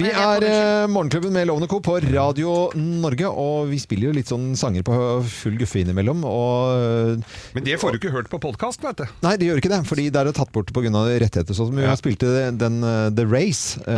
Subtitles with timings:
[0.00, 1.80] Vi er eh, Morgenklubben med Lovende Co.
[1.84, 4.96] på Radio Norge, og vi spiller jo litt sånn sanger på
[5.28, 6.24] full guffe innimellom.
[6.24, 7.20] Og
[7.56, 9.06] Men det får du ikke hørt på podkast, vet du.
[9.26, 10.90] Nei, det gjør ikke det, fordi det er tatt bort pga.
[10.94, 11.52] rettigheter.
[11.54, 11.92] Sånn som vi Ja.
[11.92, 13.78] har spilt den uh, The Race.
[13.86, 13.94] eh,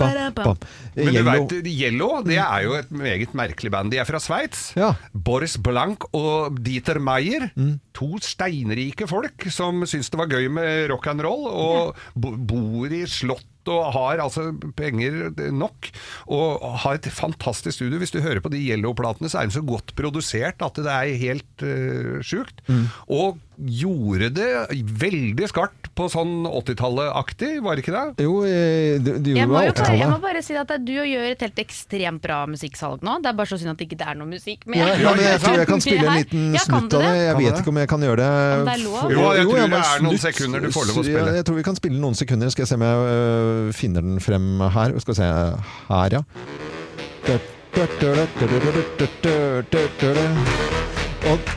[0.00, 0.56] Ba-da-bam.
[0.96, 1.04] Yellow.
[1.04, 3.92] Men du vet, Yellow det er jo et meget merkelig band.
[3.92, 4.70] De er fra Sveits.
[4.78, 4.94] Ja.
[5.12, 7.50] Boris Blank og Dieter Meyer.
[7.54, 7.78] Mm.
[7.96, 12.92] To steinrike folk som syns det var gøy med rock and roll, og bo bor
[12.94, 13.46] i slott.
[13.68, 15.90] Og har altså penger nok,
[16.32, 17.98] og har et fantastisk studio.
[18.00, 21.14] Hvis du hører på de Yellow-platene, så er de så godt produsert at det er
[21.20, 22.64] helt uh, sjukt.
[22.68, 22.88] Mm.
[23.12, 24.48] Og gjorde det
[25.02, 28.24] veldig skarpt på sånn 80-tallet-aktig, var det ikke det?
[28.24, 30.22] Jo, det, de, de Jeg gjorde det jo på bare, jeg må 80-tallet.
[30.24, 33.18] bare si at du gjør et helt ekstremt bra musikksalg nå.
[33.20, 34.80] Det er bare så synd at det ikke er noe musikk med.
[34.80, 37.10] Ja, ja, men jeg tror jeg kan spille en liten ja, snutt av det.
[37.10, 37.20] det?
[37.20, 37.60] Jeg Kan vet det?
[37.60, 38.30] ikke om jeg kan gjøre det.
[38.70, 39.12] Det er lov?
[39.12, 41.36] Jo, jeg tror det er noen sekunder du får lov å spille.
[41.36, 42.54] jeg tror vi kan spille noen sekunder.
[42.54, 44.94] Skal jeg se om jeg øh, finner den frem her.
[45.02, 45.30] Skal vi se
[45.90, 46.22] her, ja.
[51.30, 51.52] Og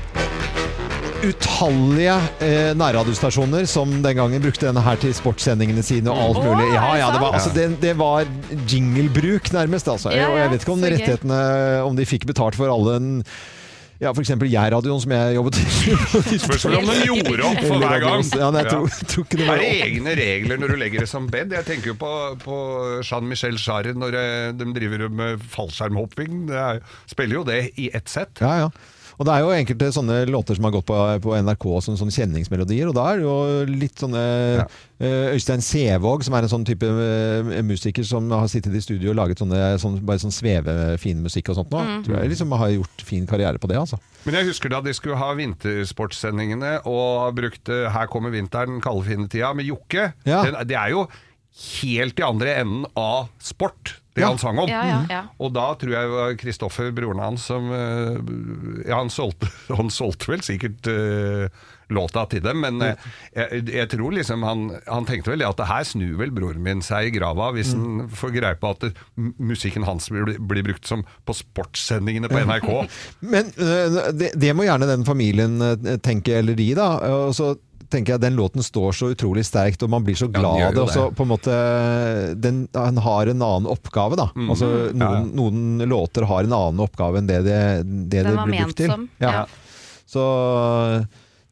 [1.24, 6.68] utallige eh, nærradiostasjoner som den gangen brukte denne her til sportssendingene sine og alt mulig.
[6.74, 8.28] Ja, er ja, det var, altså, det, det var
[8.70, 10.12] jinglebruk nærmest, altså.
[10.12, 11.42] Og jeg vet ikke om rettighetene
[11.88, 13.12] Om de fikk betalt for alle en
[14.02, 15.66] ja, for eksempel Jærradioen som jeg jobbet i.
[16.46, 18.26] Spørsmål om den gjorde opp for hver gang.
[18.34, 21.12] Ja, nei, jeg tror, tror ikke det Er det egne regler når du legger det
[21.12, 21.54] som bed?
[21.56, 22.12] Jeg tenker jo på,
[22.44, 22.58] på
[23.06, 26.44] Jean-Michel Jarre når eh, de driver med fallskjermhopping.
[26.50, 28.44] Det er, spiller jo det i ett sett.
[28.44, 28.74] Ja, ja.
[29.20, 32.14] Og det er jo enkelte sånne låter som har gått på, på NRK som sånne
[32.16, 33.36] kjenningsmelodier, og da er det jo
[33.70, 34.24] litt sånne
[34.64, 34.66] Ja.
[35.00, 39.12] eh, Øystein Sevåg, som er en sånn type eh, musiker som har sittet i studio
[39.12, 41.84] og laget sånne, sånn, bare sånn svevefin musikk og sånt nå.
[42.06, 44.00] Tror jeg liksom har gjort fin karriere på det, altså.
[44.26, 49.28] Men jeg husker da de skulle ha vintersportssendingene og brukte 'Her kommer vinteren, kalde fine
[49.28, 50.14] tida' med Jokke.
[50.26, 50.44] Ja.
[50.64, 51.08] Det er jo
[51.84, 54.28] helt i andre enden av sport, det Ja.
[54.28, 54.70] han sang om.
[54.70, 55.22] Ja, ja, ja.
[55.42, 58.20] Og da tror jeg var Kristoffer, broren hans, som eh,
[58.88, 59.50] Ja, han solgte,
[59.80, 61.48] han solgte vel sikkert uh,
[61.94, 62.94] låta til dem, men uh,
[63.34, 66.82] jeg, jeg tror liksom han, han tenkte vel at det her snur vel broren min
[66.86, 68.94] seg i grava hvis han får greie på at det,
[69.42, 72.72] musikken hans blir, blir brukt som på sportssendingene på NRK.
[73.34, 75.58] Men uh, det, det må gjerne den familien
[76.06, 76.90] tenke, eller de, da.
[77.26, 77.56] Og så
[77.94, 80.76] tenker jeg den låten står så utrolig sterkt, og man blir så glad ja, av
[80.76, 80.82] det.
[80.82, 81.18] jo Og så det.
[81.20, 81.58] på en måte
[82.42, 84.30] den, den, har en annen oppgave, da.
[84.36, 84.50] Mm.
[84.54, 88.82] Altså, noen, noen låter har en annen oppgave enn det det, det, det blir brukt
[88.82, 88.92] til.
[88.94, 89.44] som, Ja.
[89.44, 89.46] ja.
[90.14, 90.24] Så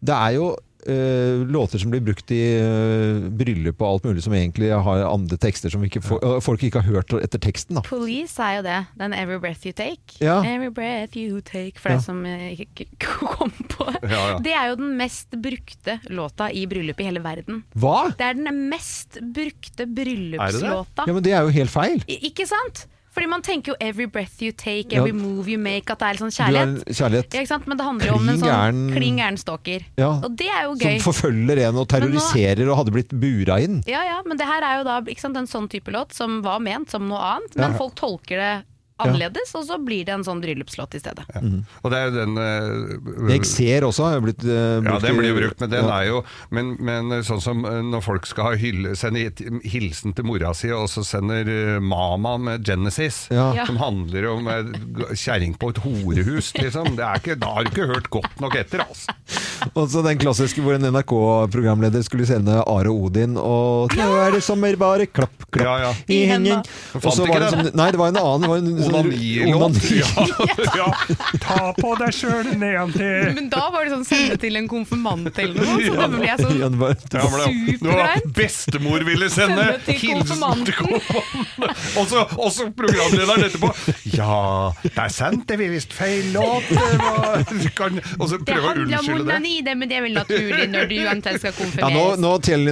[0.02, 0.52] det er jo
[0.88, 5.38] eh, låter som blir brukt i uh, bryllup og alt mulig, som egentlig har andre
[5.38, 7.76] tekster som ikke for, uh, folk ikke har hørt etter teksten.
[7.78, 7.82] da.
[7.88, 8.80] Police er jo det.
[8.98, 10.18] Den 'Every Breath You Take'.
[10.22, 10.40] Ja.
[10.44, 11.96] Every breath you take For Ja.
[11.98, 12.86] deg som eh, ikke
[13.36, 14.10] kom på det.
[14.12, 14.38] Ja.
[14.40, 17.64] Det er jo den mest brukte låta i bryllup i hele verden.
[17.76, 18.12] Hva?
[18.18, 21.06] Det er den mest brukte bryllupslåta.
[21.08, 22.02] Ja, men det er jo helt feil.
[22.08, 22.88] I- Ikke sant?
[23.12, 25.02] Fordi man tenker jo 'every breath you take', Ja.
[25.04, 26.86] 'every move you make', at det er litt sånn kjærlighet.
[26.88, 27.50] kjærlighet.
[27.50, 27.58] Ja?
[27.66, 29.82] Men det handler jo om en sånn klin gæren stalker.
[29.98, 30.12] Ja.
[30.24, 33.84] Og det er jo Som forfølger en og terroriserer og hadde blitt bura inn.
[33.86, 36.42] Ja, ja, men det her er jo da ikke sant, en sånn type låt som
[36.42, 37.78] var ment som noe annet, men Ja.
[37.78, 38.64] folk tolker det
[39.06, 41.26] annerledes, og så blir det en sånn bryllupslåt i stedet.
[41.84, 44.88] Og det er jo den uh, Jeg ser også har blitt brukt.
[44.92, 45.98] Ja, den blir jo brukt, men den Ja.
[46.02, 49.24] er jo Men, men sånn som eh, når folk skal ha hylle, sende
[49.66, 53.52] hilsen til mora si, og så sender eh, Mama med Genesis, Ja.
[53.56, 53.66] Ja.
[53.66, 56.96] som handler om eh, kjerring på et horehus, liksom.
[56.98, 59.16] Det er ikke, da har du ikke hørt godt nok etter, altså.
[59.78, 64.42] Og så den klassiske hvor en NRK-programleder skulle sende Are Odin og Nå er det
[64.46, 65.92] sommer, bare klapp, klapp Ja, ja.
[66.12, 66.62] i hendene.
[66.98, 67.66] Og så var det den?
[67.70, 68.42] sånn Nei, det var en annen.
[68.42, 69.78] Det var en, Onanilåt.
[69.92, 70.26] Ja,
[70.80, 70.90] ja.
[71.44, 73.32] Ta på deg sjøl nedentil.
[73.38, 76.40] Men da var det sånn sende til en konfirmant eller noe, så da ble jeg
[76.44, 78.28] sånn det Ja, men det- det var Supergreit.
[78.38, 81.02] bestemor ville sende hilsen til konfirmanten.
[82.00, 83.70] Og så, og så programlederen etterpå
[84.16, 86.68] Ja, det er sant, det er visst feil låt.
[86.72, 89.66] det og så Det prøve å unnskylde det.
[89.66, 92.20] det, men det er vel naturlig når du eventuelt skal Ja, nå, konfirmeres.
[92.24, 92.68] nå Tjell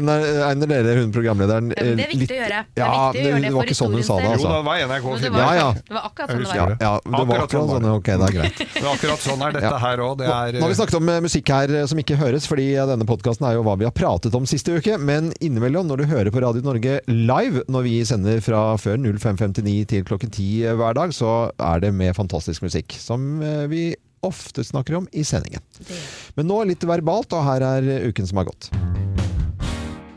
[0.49, 2.59] Einer dere, hun programlederen litt det er eh, viktig å gjøre.
[2.75, 4.29] Det er Ja, viktig å gjøre det det var for ikke sånn hun sa det,
[4.29, 4.63] historiens Jo, altså.
[4.65, 5.69] var NRK det Ja, ja.
[5.99, 6.55] Var akkurat sånn det var.
[6.55, 7.87] Ja, Ja, det var Akkurat akkurat sånn sånn.
[7.99, 8.61] Ok, det er greit.
[8.95, 9.77] Akkurat sånn er dette Ja.
[9.83, 10.17] her òg.
[10.19, 12.47] Det Nå, er nå har vi snakket om eh, musikk her eh, som ikke høres,
[12.49, 14.97] fordi eh, denne podkasten er jo hva vi har pratet om siste uke.
[14.97, 19.85] Men innimellom, når du hører på Radio Norge live, når vi sender fra før 05.59
[19.93, 22.95] til klokken 10 hver dag, så er det med fantastisk musikk.
[22.99, 23.83] Som eh, vi
[24.25, 25.61] ofte snakker om i sendingen.
[26.35, 28.67] Men nå litt verbalt, og her er eh, uken som har gått.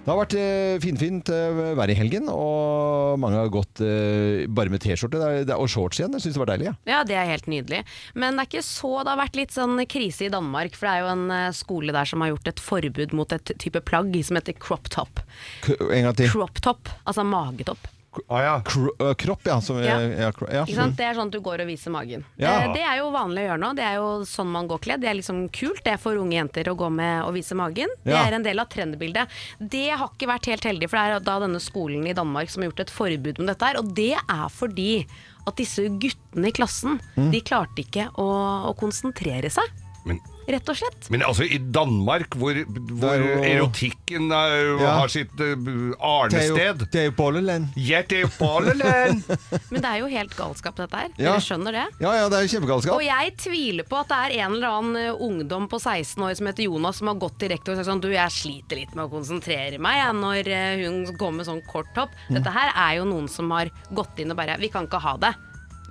[0.03, 4.73] Det har vært eh, finfint eh, vær i helgen, og mange har gått eh, bare
[4.73, 5.21] med T-skjorte
[5.55, 6.17] og shorts igjen.
[6.19, 6.67] Jeg syns det var deilig.
[6.73, 6.75] Ja.
[6.91, 7.85] Ja, det er helt nydelig.
[8.19, 10.97] Men det er ikke så Det har vært litt sånn krise i Danmark, for det
[10.97, 14.41] er jo en skole der som har gjort et forbud mot et type plagg som
[14.41, 15.23] heter crop top.
[15.71, 16.33] En gang til.
[16.35, 17.87] Crop top, altså magetopp.
[18.29, 18.55] Ah, ja.
[18.61, 19.61] Kro kropp, ja.
[19.61, 19.99] Som, Ja.
[20.01, 20.65] ja, ja.
[20.67, 20.97] Ikke sant?
[20.99, 22.25] Det er sånn at du går og viser magen.
[22.37, 22.69] Ja.
[22.75, 23.71] Det er jo vanlig å gjøre nå.
[23.79, 25.01] Det er jo sånn man går kledd.
[25.01, 27.89] Det er liksom kult det er for unge jenter å gå med og vise magen.
[28.05, 28.27] Det Ja.
[28.29, 29.29] er en del av trendbildet.
[29.59, 32.63] Det har ikke vært helt heldig, for det er da denne skolen i Danmark som
[32.63, 33.79] har gjort et forbud med dette her.
[33.79, 35.07] Og det er fordi
[35.47, 37.31] at disse guttene i klassen, Mm.
[37.33, 39.65] de klarte ikke å, å konsentrere seg.
[40.05, 41.09] Men, Rett og slett.
[41.13, 42.57] men altså, i Danmark, hvor,
[42.99, 44.95] hvor jo- erotikken er, Ja.
[44.99, 47.69] har sitt uh, arnested Det er jo bolleland.
[47.77, 49.23] Ja, det er Bolleland!
[49.73, 51.13] Men det er jo helt galskap dette her.
[51.17, 51.33] Ja.
[51.33, 51.85] Dere skjønner det?
[52.03, 52.95] Ja, ja, det er jo kjempegalskap.
[52.97, 56.35] Og jeg tviler på at det er en eller annen eh, ungdom på 16 år
[56.39, 58.97] som heter Jonas som har gått til rektor og sagt sånn Du, jeg sliter litt
[58.99, 62.11] med å konsentrere meg jeg, når eh, hun går med sånn kort topp.
[62.29, 62.37] Mm.
[62.41, 65.17] Dette her er jo noen som har gått inn og bare Vi kan ikke ha
[65.23, 65.33] det.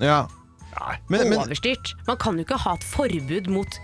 [0.02, 0.20] Ja.
[0.72, 0.94] Nei.
[1.12, 1.94] Men, men, Overstyrt.
[2.08, 3.80] Man kan jo ikke ha et forbud mot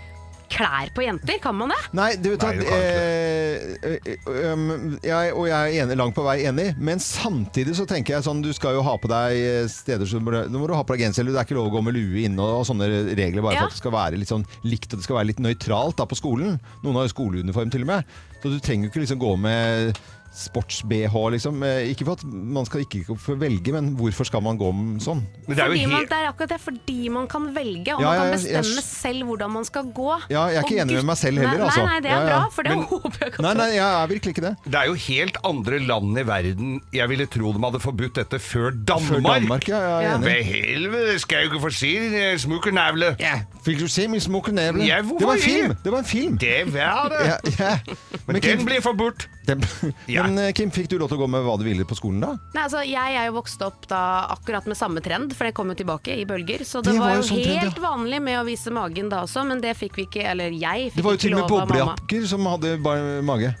[0.52, 1.78] klær på jenter, kan man det?
[1.96, 6.24] Nei, du vet Nei, at eh, eh, um, jeg, Og jeg er enig, langt på
[6.26, 9.68] vei enig, men samtidig så tenker jeg sånn Du skal jo ha på deg eh,
[9.72, 11.76] steder som Nå må du ha på deg genser, eller det er ikke lov å
[11.78, 13.64] gå med lue inne og, og sånne regler bare Ja.
[13.66, 16.06] for at det skal være litt sånn likt og det skal være litt nøytralt da
[16.08, 16.58] på skolen.
[16.84, 18.18] Noen har jo skoleuniform til og med.
[18.42, 19.98] Så du trenger jo ikke liksom gå med
[20.38, 21.62] sports-BH, liksom.
[21.66, 24.82] Eh, Ikke for at man skal ikke få velge, men hvorfor skal man gå om
[25.02, 25.22] sånn?
[25.48, 28.18] Det er jo man, det er akkurat det, fordi man kan velge, og Ja, man
[28.18, 30.10] kan bestemme jeg- bestemme selv hvordan man skal gå.
[30.30, 31.84] Ja, jeg er ikke Og enig med meg selv heller, altså.
[31.84, 32.38] Nei, nei, det er Ja, ja.
[32.38, 34.54] bra, for det Men- håper jeg ikke Nei, nei, jeg er virkelig ikke det.
[34.64, 38.38] Det er jo helt andre land i verden Jeg ville tro de hadde forbudt dette
[38.38, 39.08] før Danmark.
[39.08, 40.24] Før Danmark, ja, jeg er enig.
[40.24, 43.16] Ved helvete, skal jeg ikke få si det, smukke navle.
[43.20, 44.84] Ja, fikk du se min smukke neble?
[44.86, 45.76] Ja, hvorfor det var en film!
[45.84, 46.38] Det var en film!
[46.38, 47.26] Det var det.
[47.26, 47.78] Ja, ja.
[48.26, 49.28] Men, Kim, den blir forbudt.
[50.14, 50.24] Ja.
[50.26, 52.20] men eh, Kim, fikk du lov til å gå med hva du ville på skolen
[52.24, 52.30] da?
[52.54, 54.00] Nei, altså, jeg er jo vokst opp da
[54.34, 56.64] akkurat med samme trend, for det kom jo tilbake i bølger.
[56.68, 57.84] Så det, Det var var jo sånn helt trend, ja.
[57.88, 60.98] vanlig med å vise magen da også, men det fikk vi ikke, eller jeg fikk
[60.98, 61.04] ikke lov av mamma.
[61.04, 63.54] Det var jo til og med boblejakker som hadde bare mage.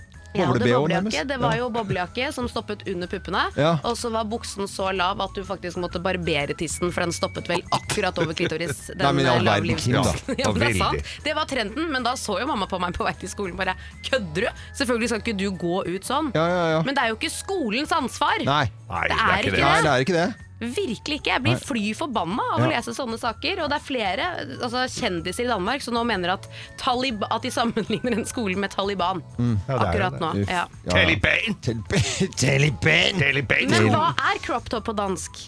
[0.46, 0.94] Boble-BH boblejakke.
[0.94, 1.28] nærmest.
[1.28, 3.42] Det var jo boblejakke som stoppet under puppene.
[3.58, 3.72] Ja.
[3.84, 7.48] Og så var buksen så lav at du faktisk måtte barbere tissen, for den stoppet
[7.50, 8.86] vel akkurat over klitoris.
[8.94, 9.88] Den Nei, men eh, verden, lavlivs-
[10.38, 11.14] ja, men det er sant.
[11.24, 13.74] Det var trenden, men da så jo mamma på meg på vei til skolen bare
[14.08, 14.64] Kødder du?
[14.78, 16.30] Selvfølgelig skal ikke du gå ut sånn.
[16.34, 16.82] Ja, ja, ja.
[16.86, 18.38] Men det er jo ikke skolens ansvar.
[18.44, 18.64] Nei.
[18.88, 19.82] Nei, Det er ikke Nei, det.
[19.84, 20.28] det er ikke det.
[20.60, 21.30] Virkelig ikke.
[21.36, 23.60] Jeg blir fly forbanna av å lese sånne saker.
[23.62, 24.24] Og det er flere
[24.62, 26.48] altså, kjendiser i Danmark som nå mener at,
[26.80, 29.22] Talib at de sammenligner den skolen med Taliban.
[29.38, 30.32] Ja, det er jo Akkurat nå.
[30.48, 30.64] Ja.
[30.88, 30.96] Ja.
[30.96, 31.60] Taliban.
[32.42, 33.22] Taliban.
[33.22, 33.70] Taliban.
[33.70, 35.38] Men hva er crop top på dansk?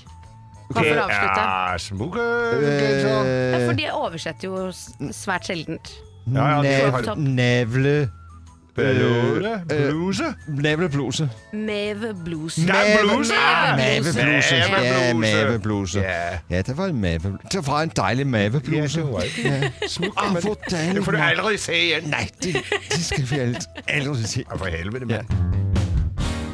[0.71, 1.43] Bare for å avslutte.
[1.43, 2.27] Ja, smukke
[2.61, 4.69] Eh, Ja, for de oversetter jo
[5.11, 5.91] svært sjeldent.
[6.31, 7.95] Ja, ja, nev- Nevle
[8.81, 9.53] Bluse.
[9.71, 10.35] Eh, Bluse.
[10.47, 11.29] Nevlebluse.
[11.53, 12.59] Meve blues.
[12.59, 13.35] Nevebluse.
[13.77, 14.57] Mevebluse.
[14.57, 16.01] Ja, mavebluse.
[16.01, 16.39] Ja.
[16.51, 17.49] Ja, det var en mavebluse.
[17.53, 19.01] Det var en deilig mevebluse.
[19.89, 20.55] Smukke, Ah, men for
[20.95, 22.11] det får du aldri se igjen.
[22.11, 22.55] Nei, det,
[22.91, 24.45] det skal vi aldri se.
[24.51, 25.60] Ja, for helvete, men.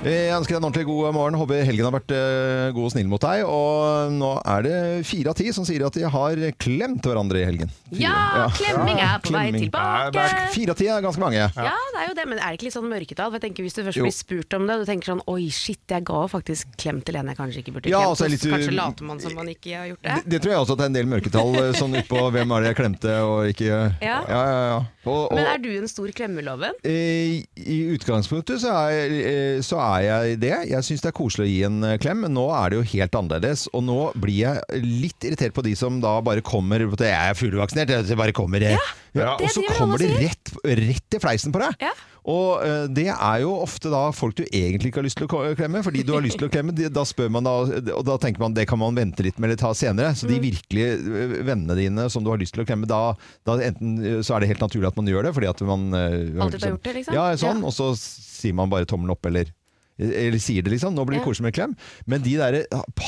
[0.04, 1.34] Eh, Jeg ønsker deg en ordentlig god morgen.
[1.40, 3.40] Håper helgen har vært eh, god og snill mot deg.
[3.50, 4.74] Og nå er det
[5.08, 7.72] fire av ti som sier at de har klemt hverandre i helgen.
[7.90, 8.04] Fire.
[8.04, 10.26] Ja, klemming er på vei tilbake.
[10.54, 11.40] Fire av ti er ganske mange.
[11.56, 13.32] Ja, det er jo det, men er det ikke litt sånn mørketall?
[13.32, 14.04] For jeg tenker Hvis du først Jo.
[14.06, 17.18] blir spurt om det, og du tenker sånn Oi, shit, jeg ga faktisk klem til
[17.18, 18.12] en jeg kanskje ikke burde Ja, klemt.
[18.14, 20.14] altså, litt- kanskje later man som man ikke har gjort det.
[20.22, 22.54] Det, det tror jeg også at det er en del mørketall eh, sånn utpå hvem
[22.54, 23.66] er det jeg klemte og ikke
[24.06, 24.20] Ja.
[24.28, 24.78] ja, ja, ja.
[25.06, 26.78] Og, og, Men er du en stor klemmeloven?
[26.84, 30.52] I, I utgangspunktet så er, eh, så er jeg det.
[30.70, 32.88] Jeg syns det er koselig å gi en eh, klem, men nå er det jo
[32.96, 33.66] helt annerledes.
[33.72, 37.94] Og nå blir jeg litt irritert på de som da bare kommer Jeg er fuglevaksinert,
[38.08, 38.76] jeg bare kommer ja,
[39.16, 39.32] Ja.
[39.40, 41.78] Og så kommer de rett, rett i fleisen på deg.
[41.80, 41.94] Ja.
[42.26, 45.54] Og eh, det er jo ofte da folk du egentlig ikke har lyst til å
[45.56, 47.52] klemme, fordi du har lyst til å klemme, da spør man da,
[47.94, 50.10] og da tenker man det kan man vente litt med eller ta senere.
[50.18, 50.32] Så Mm.
[50.34, 50.88] de virkelige
[51.22, 53.14] eh, vennene dine som du har lyst til å klemme, da,
[53.46, 55.86] da enten eh, så er det helt naturlig at man gjør det, fordi at man
[55.94, 57.14] eh, Alltid har gjort det, liksom?
[57.14, 57.70] Ja, sånn, Ja.
[57.70, 59.52] og så sier man bare tommelen opp, eller
[59.98, 61.26] eller sier det liksom, nå blir det Ja.
[61.28, 61.74] koselig med klem.
[62.04, 62.58] Men de der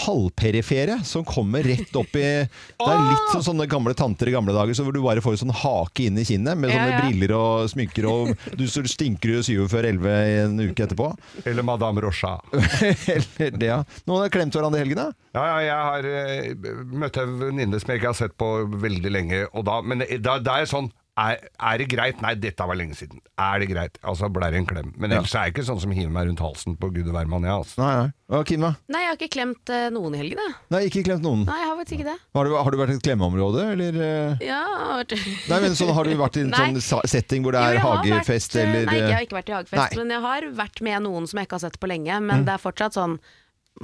[0.07, 4.55] halvperifere som kommer rett opp i Det er litt som sånne gamle tanter i gamle
[4.55, 7.01] dager, så hvor du bare får en sånn hake inn i kinnet med sånne ja.
[7.05, 10.15] briller og sminker, og du stinker jo syv før elleve
[10.45, 11.11] en uke etterpå.
[11.45, 12.39] Eller Madame Rocha.
[12.53, 13.83] Eller det, ja.
[14.09, 15.11] Noen har klemt hverandre i helgen, da?
[15.37, 18.49] Ja, ja, jeg har uh, møtt ei venninne som jeg ikke har sett på
[18.81, 22.21] veldig lenge, og da, men da, da er jeg sånn er, er det greit?
[22.23, 23.19] Nei, dette var lenge siden.
[23.43, 23.97] Er det greit?
[24.07, 24.93] Altså ble det en klem.
[24.97, 27.47] Men ellers er jeg ikke sånn som hiver meg rundt halsen på gud og hvermann,
[27.49, 27.81] jeg, altså.
[27.83, 28.13] Nei, nei.
[28.39, 28.71] Og Kim, da?
[28.93, 30.55] Nei, jeg har ikke klemt uh, noen i helgen, jeg.
[30.75, 31.43] Nei, ikke klemt noen.
[31.49, 32.17] Nei, jeg har faktisk ikke det.
[32.39, 33.99] Har du, har du vært i et klemmeområde, eller?
[34.05, 34.47] eh?
[34.47, 35.17] Ja, jeg har vært-
[35.49, 38.55] Nei, men sånn, Har du vært i en sånn setting hvor det er jo, hagefest,
[38.55, 39.91] vært, eh, eller Nei, jeg har ikke vært i hagefest, Nei.
[39.97, 40.01] Mm.
[40.05, 42.21] men jeg har vært med noen som jeg ikke har sett på lenge.
[42.31, 43.19] Men det er fortsatt sånn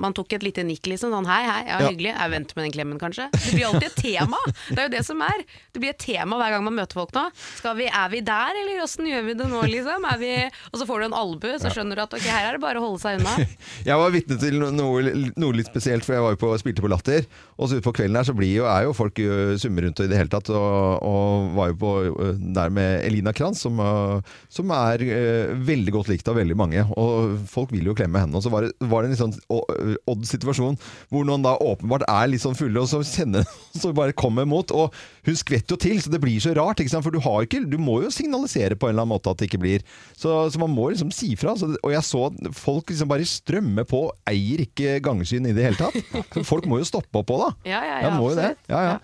[0.01, 1.13] man tok et lite nikk, liksom.
[1.15, 1.89] Sånn hei, hei, ja, Ja.
[1.91, 2.13] hyggelig.
[2.15, 3.29] Jeg venter med den klemmen, kanskje.
[3.33, 4.39] Det blir alltid et tema.
[4.71, 5.45] Det er jo det som er.
[5.73, 7.25] Det blir et tema hver gang man møter folk nå.
[7.59, 10.05] Skal vi, er vi der, eller åssen gjør vi det nå, liksom?
[10.13, 10.33] Er vi,
[10.73, 12.81] og så får du en albue, så skjønner du at ok, her er det bare
[12.83, 13.37] å holde seg unna.
[13.91, 15.03] Jeg var vitne til noe,
[15.37, 17.27] noe litt spesielt, for jeg var jo på, spilte på Latter.
[17.59, 19.19] Og så utpå kvelden her så blir jo, er jo folk
[19.61, 20.49] summer rundt og i det hele tatt.
[20.55, 21.93] Og, og var jo på
[22.55, 23.79] der med Elina Kranz, som,
[24.53, 25.05] som er
[25.65, 26.85] veldig godt likt av veldig mange.
[27.01, 28.35] Og folk vil jo klemme henne.
[28.39, 29.37] Og så var det, var det en litt sånn
[29.85, 30.79] å- ø, odd situasjon
[31.13, 33.45] hvor noen da åpenbart er litt sånn fulle, og så kjenner
[33.81, 34.73] så bare kommer mot.
[34.75, 34.95] Og
[35.29, 36.81] hun skvetter jo til, så det blir så rart.
[36.83, 37.05] Ikke sant?
[37.07, 39.49] For du, har ikke, du må jo signalisere på en eller annen måte at det
[39.51, 39.85] ikke blir.
[40.17, 41.55] Så, så man må liksom si fra.
[41.61, 45.69] Så, og jeg så at folk liksom bare strømmer på, eier ikke gangskyen i det
[45.69, 45.97] hele tatt.
[46.35, 47.49] Så folk må jo stoppe opp òg, da.
[47.69, 48.51] Ja, ja, ja, må jo det.
[48.71, 48.95] Ja, ja.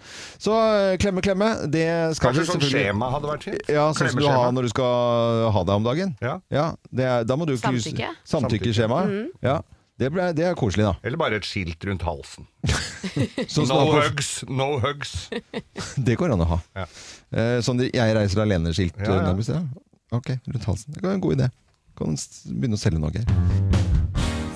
[0.40, 1.84] Så øh, klemme, klemme, det
[2.18, 3.70] skal Kanskje sånn skjema hadde vært fint?
[3.70, 6.14] Ja, sånn som du har når du skal ha deg om dagen.
[6.24, 6.38] Ja.
[6.90, 8.10] det er, da må du Samtykke.
[8.28, 9.02] Samtykkeskjema.
[9.44, 9.60] Ja.
[10.00, 10.94] Det, ble, det er koselig, da.
[11.04, 12.46] Eller bare et skilt rundt halsen.
[13.52, 15.12] Sånn No hugs, no hugs.
[16.06, 16.58] Det går an å ha.
[16.80, 16.86] Ja.
[17.36, 19.26] Eh, sånn 'jeg reiser alene'-skilt Ja, ja.
[19.28, 19.52] nærmest.
[19.52, 19.60] Ja.
[20.16, 20.94] Ok, rundt halsen.
[20.94, 21.50] Det kan være en god idé.
[22.00, 24.09] Kan begynne å selge noe, Geir.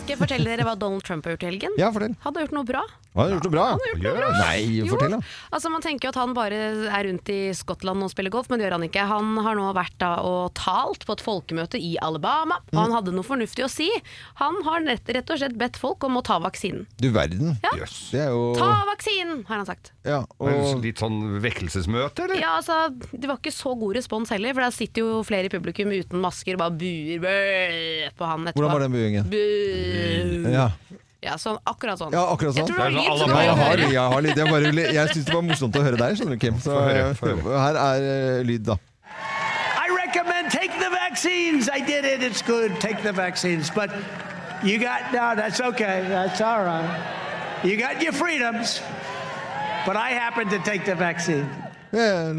[0.04, 1.74] Skal jeg fortelle dere hva Donald Trump har gjort i helgen?
[1.80, 2.12] Ja, fortell.
[2.20, 2.80] Han har gjort noe bra.
[3.14, 4.28] Han har gjort noe bra, Han har gjort noe bra.
[4.36, 5.18] Nei, fortell, da.
[5.54, 6.58] Altså Man tenker jo at han bare
[6.98, 9.04] er rundt i Skottland og spiller golf, men det gjør han ikke.
[9.08, 12.80] Han har nå vært da og talt på et folkemøte i Alabama, og Mm.
[12.82, 13.86] han hadde noe fornuftig å si.
[14.42, 16.84] Han har rett, rett og slett bedt folk om å ta vaksinen.
[17.00, 17.56] Du verden.
[17.64, 17.72] Ja.
[17.80, 18.10] Jøss.
[18.12, 19.92] Det er jo Ta vaksinen, har han sagt.
[20.04, 22.40] ja, og, Litt sånn vekkelsesmøte, eller?
[22.42, 25.54] Ja, altså, Det var ikke så god respons heller, for der sitter jo flere i
[25.54, 28.60] publikum uten masker og bare buer bø, på han etterpå.
[28.60, 29.30] Hvordan var den buingen?
[29.30, 29.93] Bu.
[30.54, 30.68] Ja.
[31.24, 32.12] Ja, sånn, akkurat sånn.
[32.12, 32.68] ja, akkurat Jeg sånn.
[32.68, 34.36] tror det var lyd, sånn var jeg har, jeg har litt.
[34.36, 36.58] Jeg, bare, jeg syns det var morsomt å høre deg, skjønner du, Kim.
[36.60, 38.76] Så her er eh, lyd, da.
[39.80, 41.70] I recommend take the vaccines.
[41.72, 42.22] I did it.
[42.22, 42.76] It's good.
[42.80, 43.70] Take the vaccines.
[43.70, 43.88] But
[44.62, 46.04] you got, no, that's okay.
[46.08, 46.92] That's all right.
[47.64, 48.82] You got your freedoms.
[49.86, 51.48] But I happen to take the vaccine.
[51.92, 52.34] Jeg,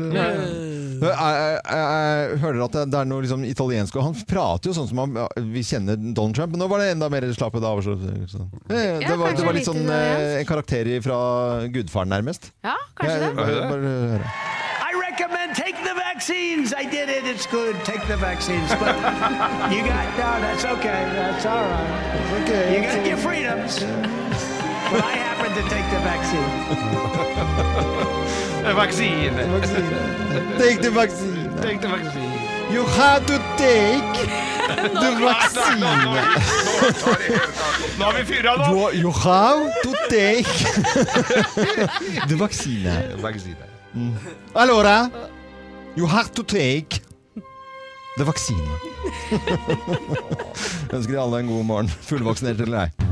[1.01, 1.83] jeg, jeg,
[2.31, 5.01] jeg hører at det, det er noe liksom italiensk, og han prater jo sånn som
[5.03, 5.17] han,
[5.53, 7.81] vi kjenner Donald Trump, men nå var det enda mer slappet av.
[7.85, 7.95] Så,
[8.31, 8.45] så.
[8.69, 11.19] Eh, Det, var, det var litt sånn eh, en karakter fra
[11.73, 12.51] Gudfaren, nærmest.
[12.65, 13.35] Ja, kanskje Jeg- det.
[13.35, 14.29] bare, bare høre.
[14.85, 16.73] I recommend take the vaccines.
[16.73, 17.23] I did it.
[17.25, 17.75] It's good.
[17.85, 18.69] Take the vaccines.
[18.79, 18.95] But
[19.71, 21.01] you got, no, that's okay.
[21.15, 22.41] That's all right.
[22.43, 22.75] Okay.
[22.75, 23.79] You got your freedoms.
[24.91, 26.49] But I happen to take the vaccine.
[28.75, 29.35] Vaksine!
[30.57, 31.55] Take the vaccine!
[31.61, 32.31] Take the vaccine.
[32.71, 34.13] You had to take
[35.01, 35.79] the vaccine!
[37.99, 38.89] Nå har vi fyra nå!
[38.91, 40.49] You, have to take
[42.27, 42.89] the vaccine.
[43.21, 43.55] Vaksine.
[44.55, 45.09] Allora,
[45.95, 47.01] you have to take
[48.17, 48.67] the vaccine.
[50.93, 53.05] Ønsker alle en god morgen, fullvaksinert eller ei.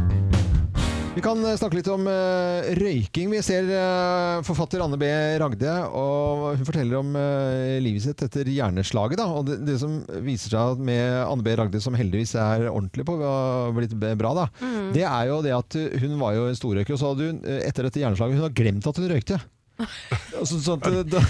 [1.14, 3.30] Vi kan eh, snakke litt om uh, røyking.
[3.30, 5.06] Vi ser uh, forfatter Anne B.
[5.38, 9.22] Ragde, og hun forteller om uh, livet sitt etter hjerneslaget.
[9.22, 9.28] Da.
[9.30, 11.54] Og det, det som viser seg med Anne B.
[11.60, 14.48] Ragde, som heldigvis er ordentlig på, og blitt bra, da,
[14.96, 17.86] det er jo det at hun var jo en storrøyker, og så hadde hun etter
[17.86, 19.44] dette hjerneslaget hun har glemt at hun røykte.
[20.44, 21.22] Altså, sånn at, det- da,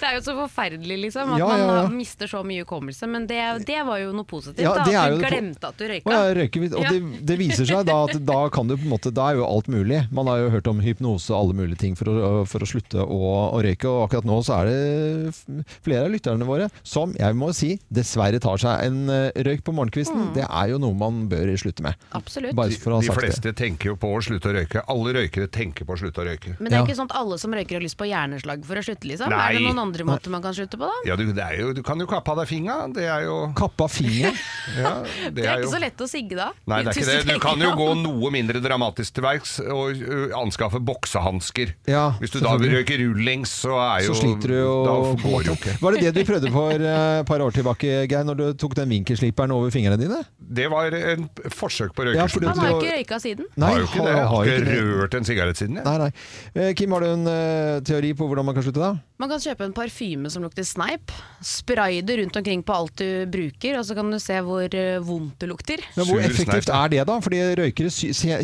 [0.00, 1.32] Det er jo så forferdelig, liksom.
[1.36, 1.82] At Ja, ja, ja.
[1.86, 3.06] man mister så mye hukommelse.
[3.10, 4.60] Men det, det var jo noe positivt.
[4.66, 6.10] Ja, da, at du glemte at du røyka.
[6.10, 9.12] ja, røyker, og det, det viser seg da at da kan du på en måte
[9.14, 10.02] Da er jo alt mulig.
[10.14, 12.98] Man har jo hørt om hypnose og alle mulige ting for å, for å slutte
[13.06, 13.20] å,
[13.54, 17.52] å røyke, og akkurat nå så er det flere av lytterne våre som jeg må
[17.56, 20.32] si dessverre tar seg en eh, røyk på morgenkvisten.
[20.36, 21.94] Det er jo noe man bør slutte med.
[22.16, 22.54] Absolutt.
[22.58, 23.56] Bare for å ha De fleste det.
[23.60, 24.82] tenker jo på å slutte å røyke.
[24.92, 26.56] Alle røykere tenker på å slutte å røyke.
[26.58, 26.86] Men det er Ja.
[26.86, 29.32] ikke sånn at alle som røyker har lyst på hjerneslag for å slutte, liksom?
[29.32, 29.42] Nei.
[29.46, 31.04] Er det noen andre måter man kan slutte på, da?
[31.08, 32.78] Ja, du, det er jo, du kan jo kappe av deg fingra.
[32.96, 34.36] Det er jo Kappa fingeren.
[34.80, 34.92] ja,
[35.30, 36.50] Det er ikke så lett å sigge da.
[36.66, 37.36] Nei, det er ikke det.
[37.36, 41.76] Du kan jo gå noe mindre dramatisk til verks og ø, anskaffe boksehansker.
[41.90, 45.50] Ja, Hvis du da røyker rullings, så er jo Så sliter du jo Da går
[45.50, 45.76] jo ikke.
[45.82, 48.76] Var det det du prøvde for et et par år tilbake, Geir, når du tok
[48.78, 50.20] den vinkelsliperen over fingrene dine?
[50.38, 52.46] Det var en forsøk på Ja, for.
[52.46, 53.48] Han har jo ikke røyka siden.
[53.56, 54.14] Nei, har jo ikke det.
[54.16, 55.86] Jeg har ikke rørt en sigarett siden, jeg.
[55.86, 56.10] Nei, nei.
[56.54, 58.92] Eh, Kim, har du en uh, teori på hvordan man kan slutte, da?
[59.18, 61.12] Man kan kjøpe en parfyme som lukter sneip.
[61.44, 64.98] Spray det rundt omkring på alt du bruker, og så kan du se hvor eh,
[65.02, 65.82] vondt det lukter.
[65.96, 67.18] Men hvor effektivt er det, da?
[67.24, 67.90] Fordi røykere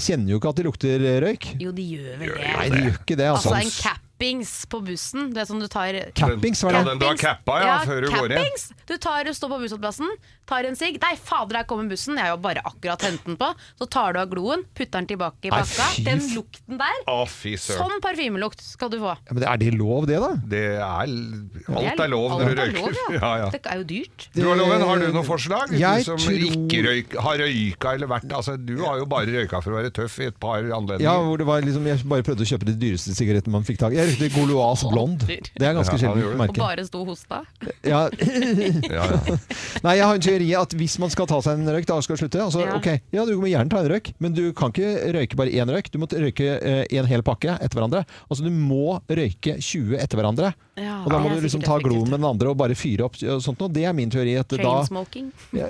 [0.01, 1.53] kjenner jo ikke at de lukter røyk.
[1.63, 2.49] Jo, de gjør vel det.
[2.57, 3.29] Nei, de gjør ikke det.
[3.35, 3.53] Altså.
[3.53, 5.33] Altså En cap cappings på bussen.
[5.35, 6.91] Det er sånn du tar Cappings, Ja, er det?
[6.93, 8.37] den du har cappa, ja, før du går inn.
[8.39, 8.73] cappings!
[8.87, 10.09] Du tar, står på bussholdeplassen,
[10.47, 10.99] tar en sigg.
[11.03, 12.15] Nei, fader, her kommer bussen.
[12.17, 13.49] Jeg har jo bare akkurat hentet den på.
[13.81, 15.89] Så tar du av gloen, putter den tilbake i Nei, pakka.
[15.97, 17.89] fy Den f- lukten der, Å, fy søren.
[17.91, 19.17] sånn parfymelukt skal du få.
[19.27, 20.31] Ja, men er det lov, det, da?
[20.47, 22.79] Det er Alt er lov når du er røyker.
[22.79, 23.19] lov, ja.
[23.23, 23.51] Ja, ja.
[23.51, 24.29] Det er jo dyrt.
[24.35, 25.73] Du har loven, har du noe forslag?
[25.79, 29.27] Jeg du som tror- ikke røyk, har røyka eller vært altså, Du har jo bare
[29.27, 31.01] røyka for å være tøff i et par anledninger.
[31.03, 33.79] Ja, hvor det var liksom, Jeg bare prøvde å kjøpe de dyreste sigarettene man fikk
[33.79, 33.97] tak i.
[34.03, 35.25] Jeg røykte Goloas Blond.
[35.27, 36.47] Det er ganske sjeldent gjorde.
[36.49, 37.43] Og bare sto og hosta?
[37.87, 38.03] Ja.
[38.93, 39.37] Ja, ja.
[39.85, 42.19] Nei, jeg har en teori at hvis man skal ta seg en røyk, da skal
[42.21, 42.41] slutte.
[42.45, 42.75] Altså, Ja.
[42.77, 45.71] ok, ja, du må gjerne ta en røyk, men du kan ikke røyke bare én
[45.73, 45.91] røyk.
[45.95, 48.05] Du må røyke eh, en hel pakke etter hverandre.
[48.29, 50.53] Altså, du må røyke 20 etter hverandre.
[50.81, 53.17] Ja, og da må du liksom ta gloen med den andre og bare fyre opp
[53.23, 53.73] og sånt noe.
[53.73, 54.37] Det er min teori.
[54.41, 55.31] At da, Chainsmoking.
[55.57, 55.69] ja,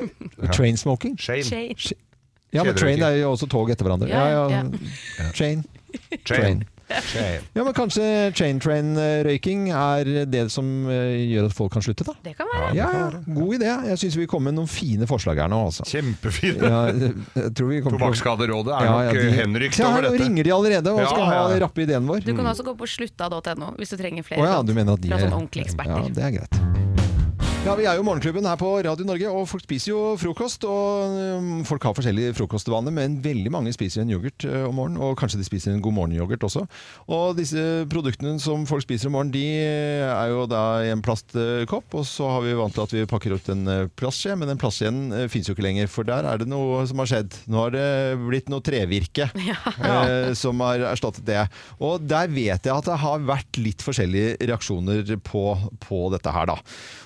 [0.53, 1.17] Trainsmoking?
[1.21, 1.45] Shane.
[1.47, 1.99] Chain.
[2.53, 4.11] Ja, men train er jo også tog etter hverandre.
[4.13, 4.65] Ja, Ja, ja.
[5.19, 5.31] ja.
[5.33, 6.65] Train.
[6.89, 8.05] Ja, men kanskje
[8.37, 12.15] chain train-røyking er det som eh, gjør at folk kan slutte, da.
[12.25, 12.71] Det kan være.
[12.77, 13.07] Ja, ja.
[13.27, 13.71] God idé.
[13.93, 15.87] Jeg syns vi kom med noen fine forslag her nå, altså.
[15.89, 16.73] Kjempefine!
[16.73, 16.83] Ja,
[17.53, 20.19] Tobakksskaderådet er Ja, nok ja, eh, de- henrykt Se, over dette.
[20.19, 22.25] Nå ringer de allerede og Ja, skal ha rappe ideen vår.
[22.27, 25.01] Du kan også gå på slutta.no hvis du trenger flere oh, ja, du mener at
[25.03, 27.02] de fra sånne ordentlige Ja, det er greit.
[27.63, 30.65] Ja, Vi er jo Morgenklubben her på Radio Norge, og folk spiser jo frokost.
[30.67, 34.99] og um, Folk har forskjellige frokostvaner, men veldig mange spiser en yoghurt uh, om morgenen.
[34.99, 36.65] Og kanskje de spiser en god morgen-yoghurt også.
[37.07, 41.95] Og disse produktene som folk spiser om morgenen, de er jo da i en plastkopp.
[41.95, 44.59] Og så har vi vant til at vi pakker ut en uh, plastskje, men den
[44.59, 45.93] plastskjeen fins jo ikke lenger.
[45.93, 47.39] For der er det noe som har skjedd.
[47.47, 47.87] Nå har det
[48.25, 51.47] blitt noe trevirke eh, som har erstattet det.
[51.79, 55.47] Og der vet jeg at det har vært litt forskjellige reaksjoner på,
[55.87, 56.59] på dette her, da.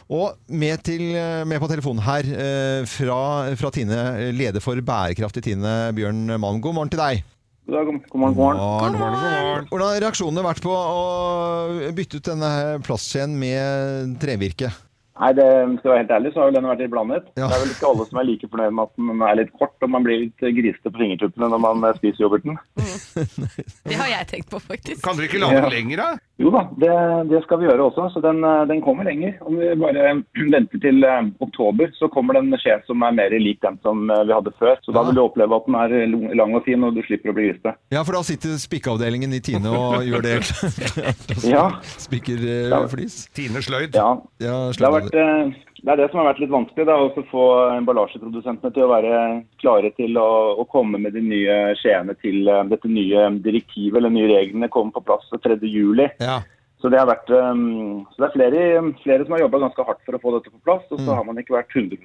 [0.06, 1.02] Og med, til,
[1.50, 3.20] med på telefonen her eh, fra,
[3.58, 6.60] fra Tine, leder for bærekraft i Tine, Bjørn Malm.
[6.62, 7.24] God morgen til deg.
[7.66, 8.58] God dag, god morgen, god morgen.
[8.60, 9.68] God morgen, god morgen.
[9.72, 12.50] Hvordan har reaksjonene vært på å bytte ut denne
[12.86, 14.70] plastskjeen med trevirke?
[15.16, 15.46] Nei, det
[15.80, 17.28] skal være helt ærlig, så har jo den vært litt blandet.
[17.40, 17.46] Ja.
[17.48, 19.76] Det er vel ikke alle som er like fornøyd med at den er litt kort,
[19.80, 22.58] og man blir litt grisete på fingertuppene når man eh, spiser yoghurten.
[23.86, 25.00] Det har jeg tenkt på, faktisk.
[25.04, 25.62] Kan dere ikke lage Ja.
[25.64, 26.08] den lenger, da?
[26.36, 26.90] Jo da, det,
[27.30, 29.38] det skal vi gjøre også, så den, eh, den kommer lenger.
[29.40, 33.32] Om vi bare venter til eh, oktober, så kommer det en skje som er mer
[33.40, 34.76] lik den som eh, vi hadde før.
[34.84, 35.06] Så da Ja.
[35.08, 37.72] vil du oppleve at den er lang og fin, og du slipper å bli grisete.
[37.94, 40.36] Ja, for da sitter spikkeavdelingen i Tine og gjør det.
[41.46, 41.66] Ja.
[42.06, 43.26] Spikker eh, flis.
[43.36, 43.94] Tine Sløyd.
[43.96, 47.44] Ja, Ja, har vært, det er det som har vært litt vanskelig, da, å få
[47.76, 49.20] emballasjeprodusentene til å være
[49.62, 54.14] klare til å, å komme med de nye skjeene til eh, dette nye direktivet, eller
[54.14, 55.60] nye reglene kommer på plass 3.
[55.62, 56.08] juli.
[56.22, 56.40] Ja.
[56.86, 58.58] Så det, har vært, um, så det er flere,
[59.02, 61.24] flere som har jobba ganske hardt for å få dette på plass, og så har
[61.26, 61.98] man ikke vært 100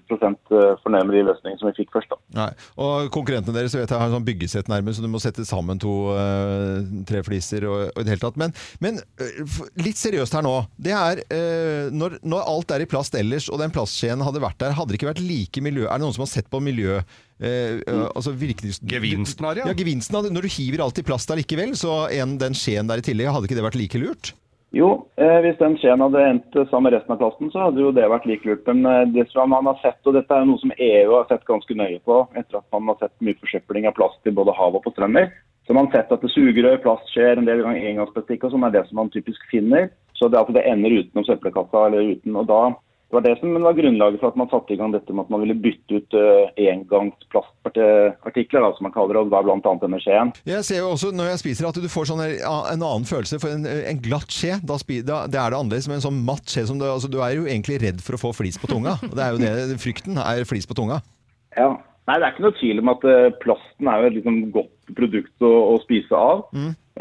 [0.81, 2.09] fornøyd med de løsningene som vi fikk først.
[2.09, 2.17] da.
[2.39, 2.47] Nei.
[2.81, 5.77] Og konkurrentene deres vet jeg har en sånn byggesett nærmest, så du må sette sammen
[5.83, 8.41] to uh, tre fliser og, og i det hele tatt.
[8.41, 10.55] Men, men øh, litt seriøst her nå.
[10.81, 11.21] Det er
[11.93, 14.97] når, når alt er i plast ellers, og den plastskjeen hadde vært der, hadde det
[14.97, 15.85] ikke vært like miljø...
[15.85, 16.97] Er det noen som har sett på miljø...
[16.97, 19.69] øh, øh, altså virkelig, Gevinsten av ja.
[19.69, 19.77] ja.
[19.77, 20.33] gevinsten av det.
[20.33, 23.49] Når du hiver alt i plast allikevel, så en, den skjeen der i tillegg, hadde
[23.49, 24.33] ikke det vært like lurt?
[24.71, 27.89] Jo, eh, hvis den skjeen hadde endt sammen med resten av plasten, så hadde jo
[27.91, 28.63] det vært like lurt.
[28.69, 31.25] Men eh, det som man har sett, og dette er jo noe som EU har
[31.27, 34.55] sett ganske nøye på, etter at man har sett mye forsøpling av plast i både
[34.55, 35.27] hav og på strender,
[35.67, 38.63] så man har man sett at det sugerør, plastskjeer, en del ganger engangsplastikk og sånn
[38.67, 39.91] er det som man typisk finner.
[40.15, 42.35] Så det altså, det ender utenom søppelkassa eller uten.
[42.39, 42.61] og da
[43.11, 45.31] det var det som var grunnlaget for at man satte i gang dette med at
[45.33, 49.73] man ville bytte ut uh, engangsplastartikler, som man kaller det, og da bl.a.
[49.81, 50.31] denne skjeen.
[50.47, 52.39] Jeg ser jo også når jeg spiser at du får sånn en
[52.71, 53.39] en annen følelse.
[53.43, 55.87] For en, en glatt skje, da, da det er det annerledes.
[55.91, 58.21] Men en sånn matt skje som du, altså, du er jo egentlig redd for å
[58.21, 58.93] få flis på tunga.
[59.09, 60.97] Og det er jo det, frykten er flis på tunga.
[61.57, 61.71] Ja.
[62.09, 64.77] Nei, Det er ikke noe tvil om at uh, plasten er jo et liksom godt
[64.97, 66.37] produkt å, å spise av.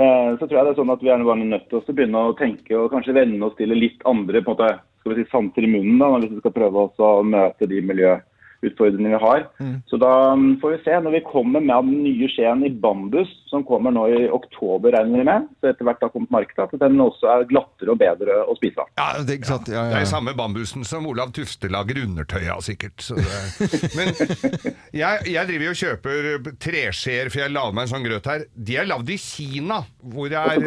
[0.01, 2.21] Eh, så tror jeg det er sånn at vi er bare nødt til å begynne
[2.29, 4.69] å tenke og kanskje venne oss til litt andre på en måte,
[5.01, 7.81] skal vi si, sanser i munnen da, hvis vi skal prøve oss å møte de
[7.89, 9.47] miljøutfordringene vi har.
[9.89, 10.99] Så da mm, får vi se.
[11.01, 15.23] Når vi kommer med den nye skjeen i bambus, som kommer nå i oktober, regner
[15.23, 18.37] vi med, så etter hvert har kommet markedet, at den også er glattere og bedre
[18.45, 18.93] å spise av.
[19.01, 19.73] Ja, det, ikke sant?
[19.73, 23.01] Ja, Det ja, er i samme bambusen som Olav Tufte lager undertøy av, sikkert.
[23.01, 23.41] Så det...
[23.99, 28.33] Men jeg, jeg driver jo og kjøper treskjeer, for jeg lager meg en sånn grøt
[28.35, 28.49] her.
[28.55, 29.83] De er lagd i Kina.
[30.13, 30.61] Hvor er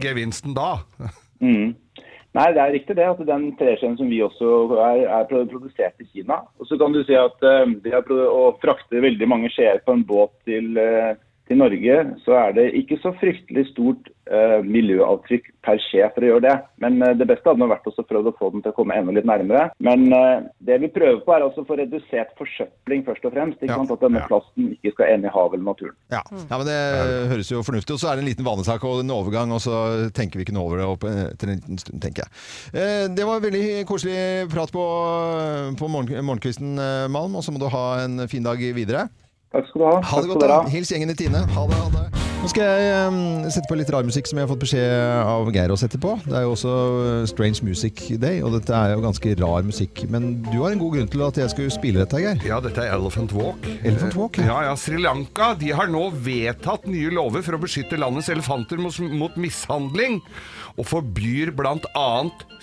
[0.00, 0.78] gevinsten da?
[1.40, 1.72] Mm.
[2.38, 3.08] Nei, det er riktig det.
[3.10, 6.42] at Den treskjeen som vi også er, er produsert i Kina.
[6.60, 10.04] Og så kan du si at uh, det å frakte veldig mange skjeer på en
[10.06, 11.16] båt til, eh,
[11.50, 16.28] i Norge så er det ikke så fryktelig stort eh, miljøavtrykk per skje for å
[16.28, 16.52] gjøre det.
[16.82, 19.14] Men eh, det beste hadde vært også prøvd å få den til å komme enda
[19.16, 19.64] litt nærmere.
[19.82, 23.58] Men eh, det vi prøver på er altså å få redusert forsøpling først og fremst.
[23.62, 23.78] Ikke Ja.
[23.82, 23.94] sant?
[23.96, 25.96] At denne plasten ikke skal ende i havet eller naturen.
[26.14, 26.22] Ja.
[26.30, 26.78] ja, men det
[27.34, 28.02] høres jo fornuftig ut.
[28.04, 29.80] Så er det en liten vanesak og en overgang, og så
[30.16, 31.06] tenker vi ikke noe over det opp
[31.40, 32.30] til en liten stund, tenker jeg.
[32.74, 34.84] Eh, Det var veldig koselig prat på,
[35.80, 39.08] på morgen, morgenkvisten, eh, Malm, og så må du ha en fin dag videre.
[39.50, 39.98] Takk skal du ha.
[39.98, 40.62] Ha det godt, skal da.
[40.70, 41.42] Hils gjengen i Tine.
[41.56, 42.20] Ha det, ha det.
[42.40, 43.16] Nå skal jeg um,
[43.52, 44.92] sette på litt rar musikk som jeg har fått beskjed
[45.28, 46.14] av Geir å sette på.
[46.24, 50.06] Det er jo også uh, Strange Music Day, og dette er jo ganske rar musikk.
[50.08, 52.40] Men du har en god grunn til at jeg skulle spille dette, Geir.
[52.48, 53.68] Ja, dette er Elephant Walk.
[53.82, 54.46] Elephant Walk, ja.
[54.48, 54.70] ja.
[54.70, 58.96] Ja, Sri Lanka de har nå vedtatt nye lover for å beskytte landets elefanter mot,
[59.12, 60.22] mot mishandling,
[60.76, 62.08] og forbyr bl.a.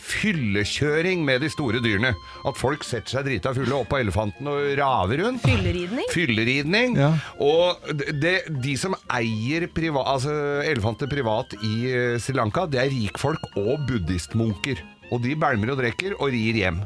[0.08, 2.14] fyllekjøring med de store dyrene.
[2.48, 5.46] At folk setter seg drita fulle opp på elefanten og raver rundt.
[5.46, 6.12] Fylleridning?
[6.14, 6.98] Fylleridning.
[7.00, 7.12] Ja.
[7.44, 10.34] Og det, de som eier priva, altså
[10.66, 14.84] elefanter privat i eh, Sri Lanka, det er rikfolk og buddhistmunker.
[15.12, 16.84] Og de bælmer og drikker og rir hjem.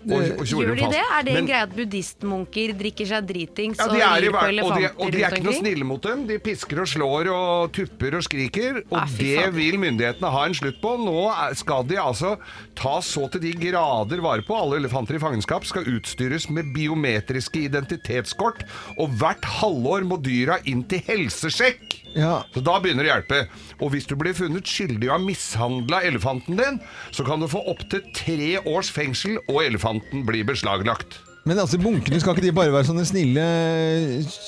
[0.00, 1.00] Og, og Gjør de det?
[1.02, 4.72] Er det en greie at buddhistmunker drikker seg dritings ja, og rir på hver, og,
[4.78, 6.22] de, og de er ikke noe snille mot dem.
[6.30, 8.80] De pisker og slår og tupper og skriker.
[8.88, 10.94] Og Ah, det vil myndighetene ha en slutt på.
[11.00, 11.26] Nå
[11.60, 12.34] skal de altså
[12.78, 14.56] ta så til de grader vare på.
[14.56, 18.64] Alle elefanter i fangenskap skal utstyres med biometriske identitetskort.
[18.96, 22.00] Og hvert halvår må dyra inn til helsesjekk.
[22.16, 22.40] Ja.
[22.54, 23.40] Så da begynner det å hjelpe.
[23.80, 26.78] Og hvis du blir funnet skyldig i å ha mishandla elefanten din,
[27.14, 31.20] så kan du få opptil tre års fengsel, og elefanten blir beslaglagt.
[31.48, 33.44] Men altså, munkene skal ikke de bare være sånne snille,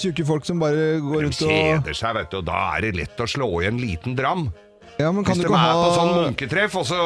[0.02, 2.84] tjukke folk som bare går ut rundt og kjeder seg, vet du, og da er
[2.84, 4.50] det lett å slå i en liten dram.
[4.98, 7.00] ja, men kan Hvis du de er er på sånn ha munketreff, og så,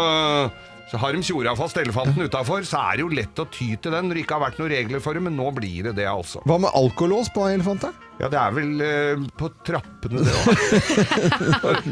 [0.90, 3.90] så har de tjora fast elefanten utafor, så er det jo lett å ty til
[3.94, 6.07] den når det ikke har vært noen regler for det, men nå blir det det,
[6.07, 6.42] altså.
[6.46, 7.90] Hva med alkolås på elefanter?
[8.20, 11.90] Ja, det er vel eh, på trappene, det òg.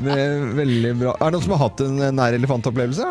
[0.60, 1.14] Veldig bra.
[1.18, 3.10] Er det noen som har hatt en nær elefantopplevelse?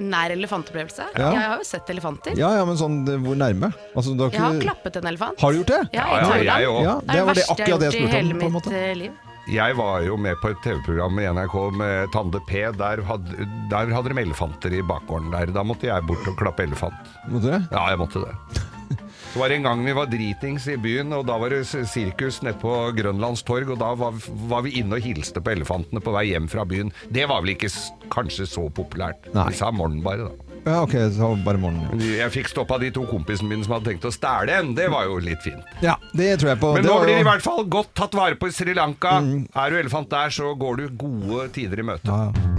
[0.00, 1.08] Nær elefantopplevelse?
[1.18, 1.30] Ja.
[1.34, 2.36] Jeg har jo sett elefanter.
[2.38, 3.72] Ja, ja, men sånn hvor nærme?
[3.92, 5.40] Altså, du har, Jeg har klappet en elefant.
[5.42, 5.80] har du gjort det?
[5.92, 6.48] Ja, Ja, i ja, Thailand.
[6.64, 6.80] jeg òg.
[6.86, 8.40] Ja, Det det er var det det verste jeg har gjort i hele om.
[8.40, 9.12] på en mitt eh, liv.
[9.50, 12.60] Jeg var jo med på et TV-program i NRK med Tande P.
[12.78, 15.50] Der hadde, der hadde de elefanter i bakgården der.
[15.50, 17.08] Da måtte jeg bort og klappe elefant.
[17.26, 17.66] Måtte du?
[17.72, 18.60] Ja, jeg måtte det.
[19.32, 22.40] Så var det en gang vi var dritings i byen, og da var det sirkus
[22.46, 26.14] nede på Grønlands torg, og da var, var vi inne og hilste på elefantene på
[26.14, 26.90] vei hjem fra byen.
[27.10, 27.70] Det var vel ikke
[28.10, 29.30] kanskje så populært.
[29.34, 29.48] Nei.
[29.50, 30.49] Vi sa morgen bare, da.
[30.64, 32.02] Ja, ok, så bare morgenen.
[32.04, 34.74] Jeg fikk stoppa de to kompisene mine som hadde tenkt å stjele en.
[34.76, 35.64] Det var jo litt fint.
[35.84, 36.74] Ja, det tror jeg på.
[36.76, 39.18] Men Det nå blir det i hvert fall godt tatt vare på i Sri Lanka.
[39.56, 42.08] Er du elefant der, så går du gode tider i møte.
[42.12, 42.50] Ja.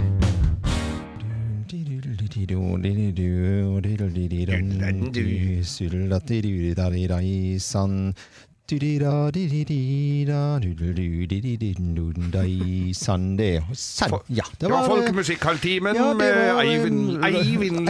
[14.32, 17.88] Ja, Det var Folkemusikkhalvtimen Ja, med Eivind, Eivind.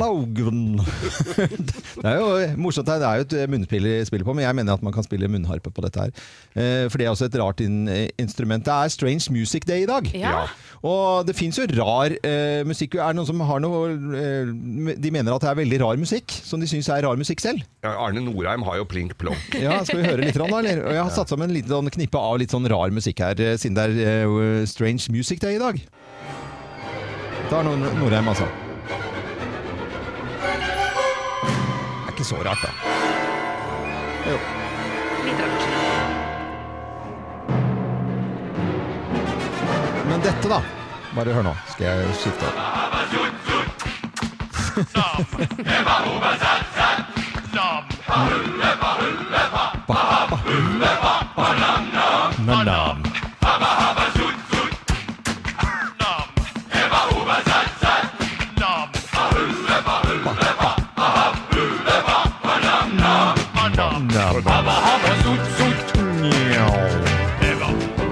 [0.00, 0.62] Laugen.
[1.36, 2.86] det er jo morsomt.
[2.86, 5.70] Det er jo et munnspill spiller på, men jeg mener at man kan spille munnharpe
[5.74, 6.88] på dette her.
[6.90, 8.64] For det er også et rart instrument.
[8.64, 10.08] Det er Strange Music Day i dag.
[10.16, 10.46] Ja.
[10.86, 12.94] Og det fins jo rar eh, musikk.
[13.00, 13.94] Er det noen som har noe
[15.00, 17.64] De mener at det er veldig rar musikk, som de syns er rar musikk selv.
[17.84, 19.56] Ja, Arne Norheim har jo plink plonk.
[19.60, 20.46] Ja, Skal vi høre litt, da?
[20.46, 20.82] Eller?
[20.84, 23.40] Og jeg har satt sammen en liten sånn knippe av litt sånn rar musikk her,
[23.40, 25.80] eh, siden det er uh, Strange Music Day i dag.
[27.50, 28.46] Da er noen Norheim, altså.
[30.46, 32.70] Det er ikke så rart, da.
[34.26, 34.38] Jo.
[35.26, 35.64] Litt rart.
[40.06, 40.60] Men dette, da.
[41.16, 41.54] Bare hør nå.
[41.74, 42.46] Skal jeg skifte?
[52.46, 53.02] Nam-nam.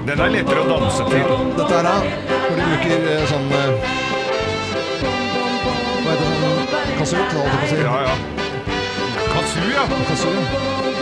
[0.05, 1.25] Den er lettere å danse til.
[1.57, 3.91] Dette er da hvor de bruker eh, sånn eh,
[6.03, 6.85] Hva heter det?
[6.99, 7.35] Kasut?
[7.35, 7.83] Holdt jeg på å si.
[7.83, 8.34] Ja, ja.
[9.71, 10.95] Ja.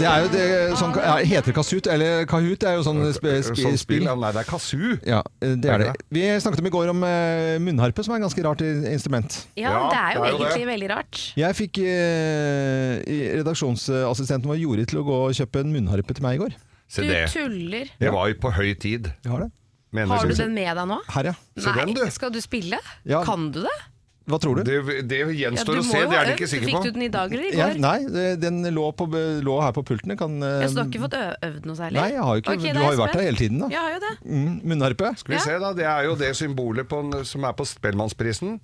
[0.00, 0.44] Det er jo det
[0.80, 1.88] sånn, ja, Heter det kasut?
[1.92, 2.56] Eller Kahoot?
[2.62, 3.78] Det er jo sånn sp sp Sånn spill.
[3.82, 4.04] spill.
[4.08, 4.94] Ja, nei, det er kazoo.
[5.04, 5.90] Ja, det er det.
[6.14, 9.36] Vi snakket om i går om eh, munnharpe, som er et ganske rart instrument.
[9.60, 10.46] Ja, Ja, det er jo det er jo det.
[10.48, 11.20] egentlig veldig rart.
[11.42, 16.38] Jeg fikk eh, redaksjonsassistenten vår Jorid til å gå og kjøpe en munnharpe til meg
[16.38, 16.56] i går.
[16.90, 17.22] Se Du det.
[17.30, 17.90] tuller.
[18.02, 19.12] Det var jo på høy tid.
[19.22, 19.50] Jeg har det.
[19.94, 20.96] Mener Har du den med deg nå?
[21.14, 21.32] Her, ja.
[21.58, 22.02] Se den, du.
[22.02, 22.78] Nei, skal du spille?
[23.06, 23.22] Ja.
[23.26, 23.78] Kan du det?
[24.30, 24.62] Hva tror du?
[24.62, 26.68] Det, det Ja, gjenstår du å må se, jo det er de ikke ikke på
[26.70, 27.80] Fikk du den i dag eller i Ja, går?
[27.82, 29.06] nei, det- den lå, på,
[29.42, 30.12] lå her på pulten.
[30.14, 31.98] Jeg Kan, eh, Ja, så du har ikke fått ø- øvd noe særlig?
[31.98, 33.58] Nei, jeg har jo ikke, Ok, da du er har jo vært her hele tiden,
[33.58, 33.68] da.
[33.68, 34.14] Jeg har jo det.
[34.30, 35.18] Mm, munnharpe.
[35.18, 38.60] Skal vi se da, Det er jo det symbolet på, en- som er på Spellemannsprisen.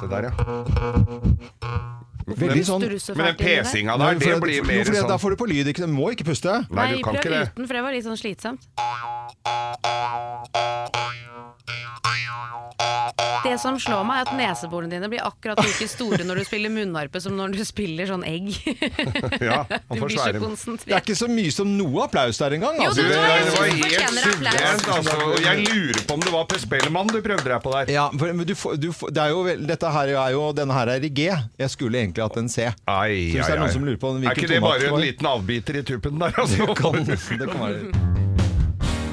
[0.00, 1.87] Se der, ja.
[2.28, 2.84] Veldig sånn
[3.16, 5.70] Men den pesinga der, det blir mer sånn Da får du på lyd.
[5.72, 6.60] Ikke, du må ikke puste.
[6.68, 7.44] Nei, prøv det.
[7.54, 8.68] uten, for det var litt sånn slitsomt.
[13.58, 16.70] Det som slår meg, er at neseborene dine blir akkurat like store når du spiller
[16.70, 18.52] munnharpe som når du spiller sånn egg.
[19.48, 22.78] Ja, får blir så svære Det er ikke så mye som noe applaus der engang.
[22.78, 23.02] Jo, Altså.
[23.02, 25.16] du det, var helt suverent, altså.
[25.42, 27.92] Jeg lurer på om det var Per Spellemann du prøvde deg på der.
[27.96, 29.42] Ja, for, men du, du, det er jo,
[29.72, 31.26] dette her er jo, denne her er i G.
[31.58, 32.70] Jeg skulle egentlig hatt en C.
[32.86, 33.74] Ai, Så hvis det er noen ai.
[33.74, 36.38] som lurer på Er hvilken ikke det bare det en liten avbiter i tuppen der?
[36.38, 36.62] Altså?
[36.62, 37.04] Det kan,
[37.42, 38.17] det kan være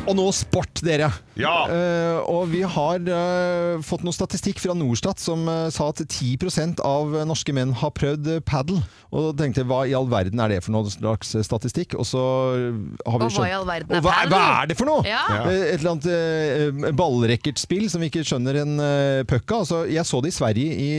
[0.05, 1.09] Og nå sport, dere.
[1.35, 1.65] Ja.
[1.67, 6.79] Uh, og vi har uh, fått noe statistikk fra Norstat som uh, sa at 10%
[6.85, 8.83] av norske menn har prøvd Paddle, padel.
[9.15, 11.95] Og da tenkte jeg, hva i all verden er det for noe slags statistikk?
[11.99, 14.77] Og så har vi Og hva i all verden er Og hva, hva er det
[14.79, 15.05] for noe?
[15.07, 15.23] Ja.
[15.45, 19.63] Et eller annet uh, ballracketspill som vi ikke skjønner en uh, puck av.
[19.65, 20.91] Altså, jeg så det i Sverige i,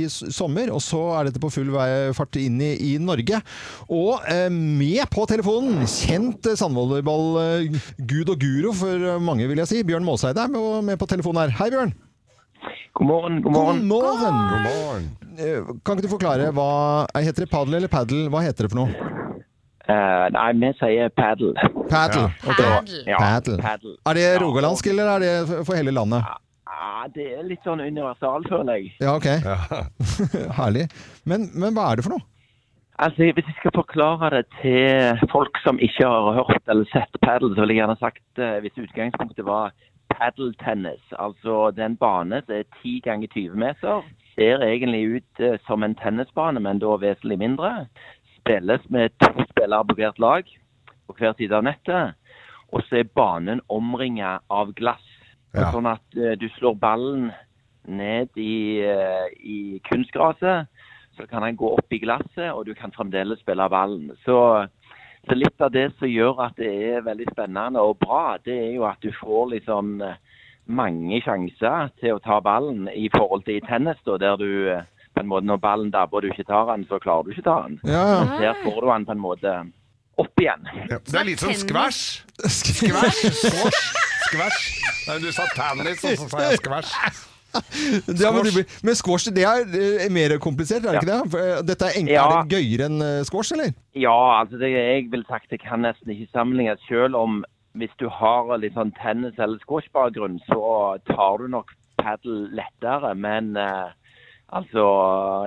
[0.00, 3.40] i sommer, og så er dette på full vei fart inn i, i Norge.
[3.92, 4.22] Og
[4.54, 9.82] med på telefonen, kjent uh, sandvolleyball-gud og guro for eh, mange, vil jeg si.
[9.86, 10.50] Bjørn Måseide er
[10.82, 11.54] med, på telefonen her.
[11.60, 11.92] Hei, Bjørn.
[12.94, 13.80] God morgen, god morgen.
[13.90, 14.38] God morgen.
[14.52, 15.06] God morgen.
[15.34, 16.68] Eh, Kan ikke du forklare hva
[17.18, 18.28] Heter det padel eller padel?
[18.30, 19.10] Hva heter det for noe?
[19.84, 21.50] Uh, nei, vi sier padel.
[21.90, 22.30] Padel.
[22.46, 22.52] Ja.
[22.54, 23.00] Okay.
[23.10, 23.58] Ja, Paddle.
[23.60, 23.96] paddle.
[24.08, 25.32] Er det rogalandsk, eller er det
[25.66, 26.24] for- hele landet?
[26.24, 28.94] Ja, det er litt sånn universal, føler jeg.
[29.02, 29.28] Ja, ok.
[30.60, 30.86] Herlig.
[31.28, 32.24] Men, men hva er det for noe?
[32.98, 37.54] Altså, Hvis jeg skal forklare det til folk som ikke har hørt eller sett paddle,
[37.54, 39.72] så vil jeg gjerne sagt eh, hvis utgangspunktet var
[40.14, 41.02] paddeltennis.
[41.18, 44.02] Altså det er en bane som er 10 ganger 20 meter.
[44.34, 47.86] Ser egentlig ut eh, som en tennisbane, men da vesentlig mindre.
[48.38, 50.54] Spilles med to spillere på hvert lag
[51.06, 52.14] på hver side av nettet.
[52.72, 55.10] Og så er banen omringa av glass.
[55.54, 55.72] Ja.
[55.74, 57.32] Sånn at eh, du slår ballen
[57.84, 58.80] ned i,
[59.44, 60.70] i kunstgraset,
[61.16, 64.12] så kan den gå opp i glasset, og du kan fremdeles spille ballen.
[64.24, 64.36] Så,
[65.26, 68.72] så litt av det som gjør at det er veldig spennende og bra, det er
[68.76, 70.18] jo at du får liksom eh,
[70.66, 74.84] mange sjanser til å ta ballen i forhold til i tennis, da, der du eh,
[75.14, 77.46] på en måte når ballen dabber og du ikke tar den, så klarer du ikke
[77.46, 77.78] ta den.
[77.86, 78.38] Ja, ja.
[78.40, 79.52] Der får du den på en måte
[80.18, 80.66] opp igjen.
[80.90, 82.00] Ja, det er litt som skvæsj.
[82.44, 83.44] Skvæsj, skvæsj.
[83.44, 83.94] squash,
[84.26, 84.66] squash.
[85.08, 87.30] Nei, du sa tennis, og så sa jeg squash.
[88.22, 91.30] Ja, men, blir- men squash det er mer komplisert, er det ikke det?
[91.32, 92.42] For, eh, Dette er, enklere, Ja.
[92.42, 93.74] er gøyere enn eh, squash, eller?
[93.94, 96.80] Ja, altså det, jeg vil sagt det kan nesten ikke sammenlignes.
[96.88, 97.42] Selv om
[97.74, 100.60] hvis du har litt sånn tennis- eller squash-bakgrunn, så
[101.10, 103.14] tar du nok padel lettere.
[103.18, 103.90] Men uh,
[104.54, 104.84] altså,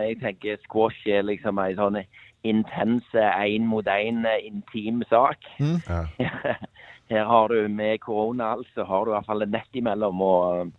[0.03, 2.01] jeg tenker squash er liksom en sånn
[2.47, 5.39] intense én mot én intim sak.
[5.59, 6.03] Ja.
[7.09, 10.71] Her har du med korona altså, har du i hvert fall et nett imellom, og,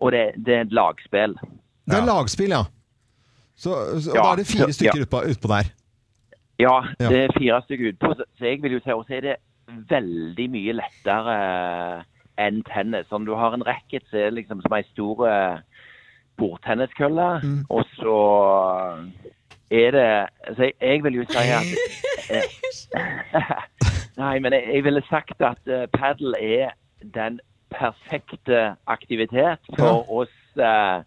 [0.00, 1.34] og det, det er et lagspill.
[1.88, 2.04] Det er Ja.
[2.06, 2.62] lagspill, ja.
[3.58, 5.70] Så, så Ja, da er det fire stykker utpå, utpå der.
[6.58, 9.42] Ja, det er fire stykker utpå, så jeg vil jo si det er
[9.90, 11.34] veldig mye lettere
[12.38, 13.10] enn tennis.
[13.12, 15.58] Om du har en racket, så er liksom som ei stor eh,
[16.38, 17.64] bordtenniskølle, Mm.
[17.70, 18.16] og så
[19.70, 21.66] er det Så jeg, jeg vil jo si at
[22.30, 22.42] eh,
[24.18, 26.70] Nei, men jeg, jeg ville sagt at uh, padel er
[27.14, 27.40] den
[27.74, 31.04] perfekte aktivitet for oss eh,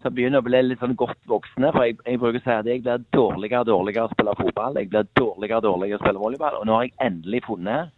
[0.00, 1.72] som begynner å bli litt sånn godt voksne.
[1.74, 4.78] For jeg, jeg bruker å si at jeg blir dårligere og dårligere å spille fotball.
[4.80, 6.60] Jeg blir dårligere og dårligere å spille volleyball.
[6.60, 7.96] Og nå har jeg endelig funnet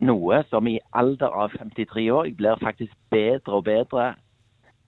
[0.00, 4.06] noe som i alder av 53 år jeg blir faktisk bedre og bedre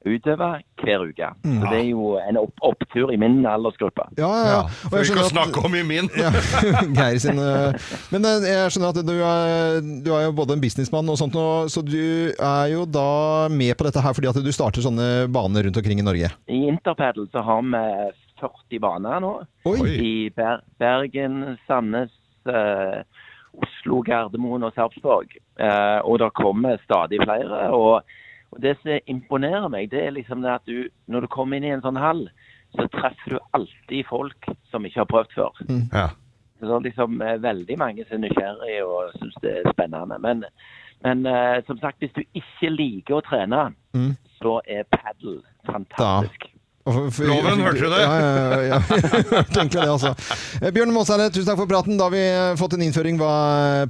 [0.07, 1.29] utøver hver uke.
[1.45, 4.05] Så det er jo en opp opptur i min aldersgruppe.
[4.19, 4.63] Ja, ja, ja.
[4.91, 6.09] Og jeg å at- snakke om i min.
[6.19, 6.31] ja,
[6.99, 7.77] Geir sin eh,
[8.11, 11.37] Men eh, jeg skjønner at du er, du er jo både en businessmann og sånt,
[11.39, 15.29] og- så du er jo da med på dette her fordi at du starter sånne
[15.33, 16.33] baner rundt omkring i Norge.
[16.51, 17.85] I Interpedal så har vi
[18.43, 19.35] 40 baner nå.
[19.71, 19.79] Oi!
[19.79, 19.93] Oi.
[20.03, 22.11] I Ber Bergen, Sandnes,
[22.51, 23.03] eh,
[23.63, 25.35] Oslo, Gardermoen og Sarpsborg.
[25.61, 27.69] Eh, og det kommer stadig flere.
[27.77, 28.03] Og,
[28.53, 31.65] og det som imponerer meg, det er liksom det at du, når du kommer inn
[31.65, 32.27] i en sånn hall,
[32.77, 35.63] så treffer du alltid folk som ikke har prøvd før.
[35.93, 36.07] Ja.
[36.61, 40.19] Så det er liksom eh, veldig mange som er nysgjerrige og syns det er spennende.
[40.23, 40.45] Men,
[41.03, 44.15] men uh, som sagt, hvis du ikke liker å trene, Mm.
[44.41, 46.47] så er padel fantastisk.
[46.47, 46.52] For-
[46.83, 48.01] Loven, hørte du det?
[48.03, 48.79] Ja, ja, ja, ja.
[49.55, 50.11] Egentlig det, altså.
[50.59, 51.95] Eh, Bjørn Måsære, tusen takk for praten.
[52.01, 53.35] Da har vi eh, fått en innføring hva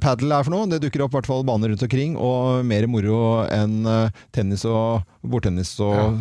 [0.03, 0.69] padel er for noe.
[0.69, 3.17] Det dukker opp i hvert fall baner rundt omkring, og mer moro
[3.49, 6.19] enn eh, tennis og bordtennis og,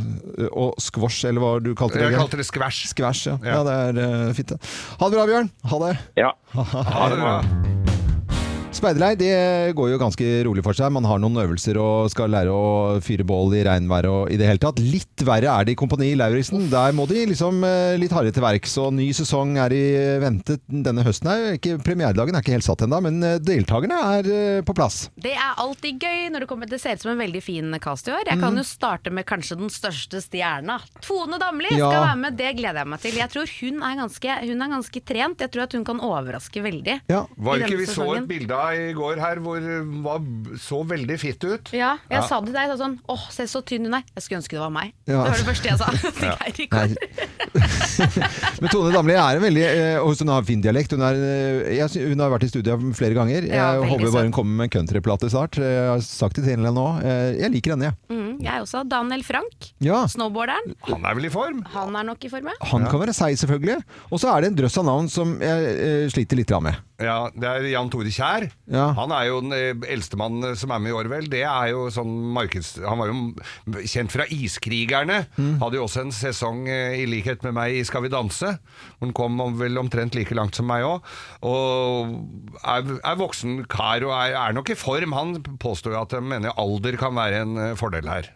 [0.49, 2.09] og squash, eller hva du kalte det.
[2.09, 2.89] Jeg kalte det squash.
[2.95, 3.37] Squash, ja.
[3.45, 3.59] ja.
[3.59, 3.65] Ja.
[3.69, 4.73] det er eh, fint, det.
[4.97, 5.53] Ha det bra, Bjørn.
[5.75, 5.97] Ha det.
[6.25, 6.33] Ja.
[6.93, 8.02] Ha det bra.
[8.73, 10.89] Speiderleir det går jo ganske rolig for seg.
[10.97, 14.47] Man har noen øvelser og skal lære å fyre bål i regnvær og i det
[14.49, 14.81] hele tatt.
[14.81, 16.65] Litt verre er det i Kompani Lauritzen.
[16.73, 18.79] Der må de liksom eh, litt hardere til verks.
[18.81, 19.83] Og ny sesong er i
[20.23, 21.29] vente denne høsten.
[21.29, 21.59] her.
[21.59, 25.03] Ikke, premieredagen er ikke helt satt ennå, men eh, deltakerne er eh, på plass.
[25.21, 28.09] Det er alltid gøy når det kommer Det ser ut som en veldig fin cast
[28.09, 28.25] i år.
[28.33, 30.79] Jeg kan jo starte med kanskje den største stjerna.
[31.05, 31.93] Tone Damli Ja.
[31.93, 33.21] skal være med, det gleder jeg meg til.
[33.21, 35.45] Jeg tror hun er ganske, hun er ganske trent.
[35.45, 36.99] Jeg tror at hun kan overraske veldig.
[37.13, 37.23] Ja.
[37.37, 40.21] Var ikke vi vi så et bilde av i går her hvor hun var,
[40.63, 41.73] så veldig fitt ut?
[41.75, 42.27] Ja, jeg Ja.
[42.29, 42.69] sa det til deg.
[42.69, 44.05] Jeg sa sånn Åh, se så tynn hun er.
[44.15, 44.93] Jeg skulle ønske det var meg.
[45.07, 45.25] Ja.
[45.25, 45.89] Det var det første jeg sa.
[46.17, 46.97] til Geir i går.
[48.63, 50.93] Men Tone Damli er en veldig eh, og Hun har fin dialekt.
[50.95, 53.47] Hun, er, eh, jeg, sy- hun har vært i studio flere ganger.
[53.49, 55.59] Ja, Jeg veldig håper bare hun kommer med en countryplate snart.
[55.63, 56.87] Jeg har sagt det til henne nå.
[57.03, 57.99] Eh, Jeg liker henne, jeg.
[58.13, 58.85] Mm, jeg også.
[58.89, 60.05] Daniel Frank, Ja.
[60.07, 60.75] snowboarderen.
[60.89, 61.63] Han er vel i form?
[61.75, 62.57] Han er nok i form, ja.
[62.73, 63.83] Han kan være seig, selvfølgelig.
[64.13, 66.79] Og så er det en drøss av navn som jeg eh, sliter litt grann med.
[67.03, 68.47] Ja, det er Jan Tore Kjær.
[68.71, 68.89] Ja.
[68.99, 71.29] Han er jo den eldste eldstemann eh, som er med i Orwell.
[71.31, 72.75] Det er jo sånn markeds...
[72.85, 75.23] Han var jo kjent fra Iskrigerne.
[75.37, 75.57] Mm.
[75.63, 78.55] Hadde jo også en sesong eh, i likhet med meg i Skal vi danse.
[79.03, 81.13] Hun kom vel omtrent like langt som meg òg.
[81.49, 82.17] Og
[82.63, 85.17] er, er voksen kar og er, er nok i form.
[85.17, 88.33] Han påstår jo at han mener alder kan være en eh, fordel her.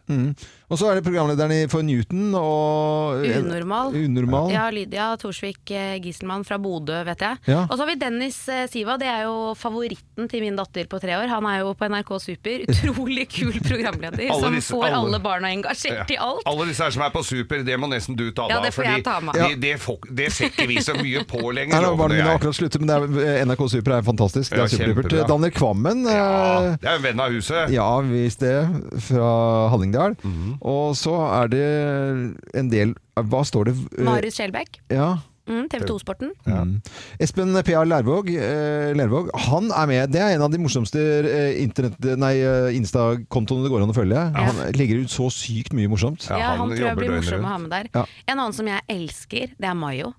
[0.69, 3.93] Og så er det programlederen i- for Newton og Unormal.
[3.95, 4.49] Unormal.
[4.51, 7.39] Ja, Lydia Torsvik eh, Gisselmann fra Bodø, vet jeg.
[7.47, 7.61] Ja.
[7.71, 10.99] Og så har vi Dennis eh, Siva, det er jo favoritten til min datter på
[10.99, 11.29] tre år.
[11.31, 12.65] Han er jo på NRK Super.
[12.73, 16.43] Utrolig kul programleder Alle som disse- får alle- alle barna engasjert i alt.
[16.51, 18.67] Alle disse her som er på Super, det må nesten du ta Ja, da.
[18.67, 21.45] det får jeg ta meg de, det, får- det ser ikke vi så mye på
[21.55, 21.79] lenger.
[21.79, 24.51] Nei, barna mine har akkurat sluttet, men det er, NRK Super er fantastisk.
[24.51, 25.29] Det Ja, er superdupert.
[25.31, 26.03] Daniel Kvammen.
[26.11, 26.27] Ja,
[26.73, 27.71] eh, det er en venn av huset.
[27.71, 28.57] Ja, visst det.
[29.07, 29.31] Fra
[29.71, 30.19] Hallingdal.
[30.27, 30.55] Mhm.
[30.61, 31.65] Og så er det
[32.57, 33.75] en del Hva står det?
[33.99, 35.17] Eh, Marius Skjelbæk, Ja.
[35.49, 36.33] mm, TV 2-sporten.
[36.47, 36.65] Ja.
[37.23, 37.85] Espen P.A.
[37.89, 40.13] Lervåg, eh, Lervåg, han er med.
[40.13, 44.27] Det er en av de morsomste eh, eh, Insta-kontoene det går an å følge.
[44.37, 46.29] Han legger ut så sykt mye morsomt.
[46.29, 47.91] Ja, Ja, han han, tror jeg blir morsom å ha med der.
[47.95, 48.07] Ja.
[48.29, 50.13] En annen som jeg elsker, det er Mayo.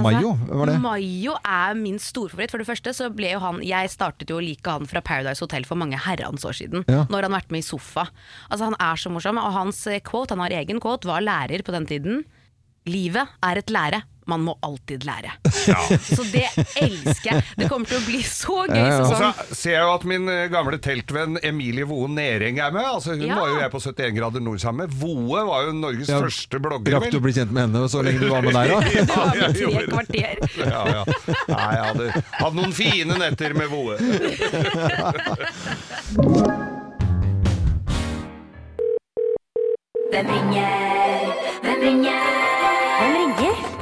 [0.00, 0.32] Mayo?
[0.48, 0.76] Var det?
[0.80, 2.52] Mayo er min storfavoritt.
[2.54, 5.44] For det første så ble jo han Jeg startet jo å like han fra Paradise
[5.44, 6.86] Hotel for mange herrens år siden.
[6.88, 7.04] Ja.
[7.12, 8.06] Når han har vært med i Sofa.
[8.48, 9.40] Altså Han er så morsom.
[9.42, 12.24] Og hans eh, quote, han har egen quote, var lærer på den tiden.
[12.88, 14.02] Livet er et lære.
[14.30, 15.32] Man må alltid lære.
[16.16, 16.44] Så det
[16.78, 17.42] elsker jeg.
[17.58, 19.00] Det kommer til å bli så gøy Ja, ja.
[19.02, 22.86] Og så ser jeg jo at min eh, gamle teltvenn Emilie Voe Nering er med.
[22.86, 23.38] Altså, hun Ja.
[23.40, 24.94] var jo jeg på 71 grader nord sammen med.
[25.02, 26.96] Voe var jo Norges Ja, første blogger.
[26.98, 28.80] Rakk du å bli kjent med henne så lenge du var med der, da?
[28.80, 30.34] Du var Ja, med tre kvarter.
[30.62, 31.02] Ja, ja.
[31.50, 33.98] Nei, jeg hadde hadde noen fine netter med Voe.
[40.12, 41.32] Hvem ringer?
[41.62, 42.51] Hvem ringer?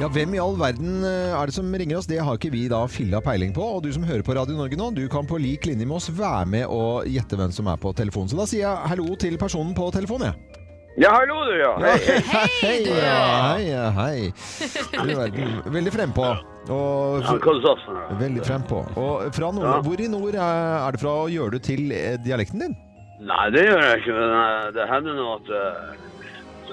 [0.01, 2.07] Ja, Hvem i all verden eh, er det som ringer oss?
[2.09, 3.61] Det har ikke vi da filla peiling på.
[3.61, 6.07] Og du som hører på Radio Norge nå, du kan på lik linje med oss
[6.17, 8.31] være med og gjette hvem som er på telefonen.
[8.31, 10.57] Så da sier jeg hallo til personen på telefonen, jeg.
[11.05, 11.69] Ja, hallo du, ja.
[11.85, 12.47] Hei, hei.
[12.63, 15.13] Hei, ja, hei, ja, hei.
[15.13, 15.53] Verden.
[15.77, 16.25] Veldig frempå.
[16.73, 17.85] Og du?
[18.25, 18.81] Veldig frempå.
[18.97, 19.79] Og fra nord, Ja.
[19.85, 21.13] hvor i nord er er det fra?
[21.29, 22.73] Gjør du til eh, dialekten din?
[23.21, 25.53] Nei, det gjør jeg ikke, men eh, det hender nå at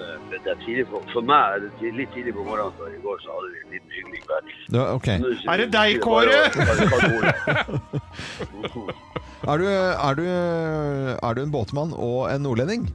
[0.05, 3.01] eh, det er tidlig på, for meg er det litt tidlig på morgenen, for i
[3.05, 4.55] går så hadde vi en liten hyggelig kveld.
[4.77, 5.09] Ja, ok.
[5.53, 6.29] Er det deg, Kåre?
[6.29, 6.39] det.
[9.49, 10.25] Er du, er, du,
[11.23, 12.89] er du en båtmann og en nordlending?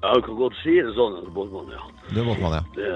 [0.00, 1.82] Ja, du kan godt si det sånn, båtmann, ja.
[2.08, 2.62] Du er båtmann, ja.
[2.74, 2.88] Det,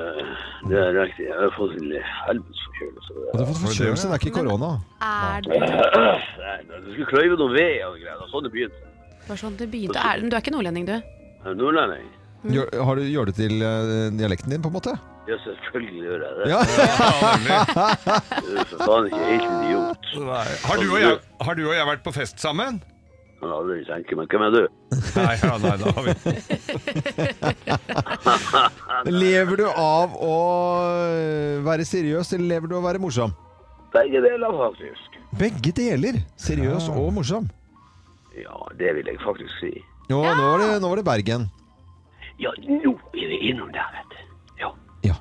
[0.70, 1.26] det er riktig.
[1.28, 3.12] Jeg har fått en helvetes forkjølelse.
[3.20, 4.70] Du har fått forkjølelse, det er ikke korona.
[5.04, 8.16] Er du Nei, du skulle kløyve noe ved og greier.
[8.16, 8.92] Det var Sånn det begynte.
[9.28, 10.00] Bare sånn det begynte.
[10.00, 10.96] Er, du er ikke nordlending, du?
[10.96, 12.08] Jeg er nordlending.
[12.44, 14.92] Gjør, har du, gjør det til eh, dialekten din, på en måte?
[15.24, 16.44] Ja, selvfølgelig gjør jeg det.
[16.52, 16.60] Ja.
[18.44, 20.10] Du er for faen ikke helt idiot.
[20.66, 21.14] Har, du og jeg,
[21.46, 22.82] har du og jeg vært på fest sammen?
[23.40, 24.28] Kan aldri tenke meg.
[24.28, 24.60] Hvem er du?
[25.16, 26.12] Nei, ja, nei, da har vi
[29.24, 30.36] Lever du av å
[31.08, 33.32] eh, være seriøs, eller lever du av å være morsom?
[33.94, 35.18] Begge deler, faktisk.
[35.40, 36.20] Begge deler.
[36.40, 37.48] Seriøs og morsom.
[38.36, 39.72] Ja, det vil jeg faktisk si.
[40.10, 41.48] Nå, nå, var det, nå var det Bergen.
[42.42, 44.16] Ja, nå er vi innom der, vet du.
[44.62, 44.70] Ja,
[45.06, 45.14] Ja.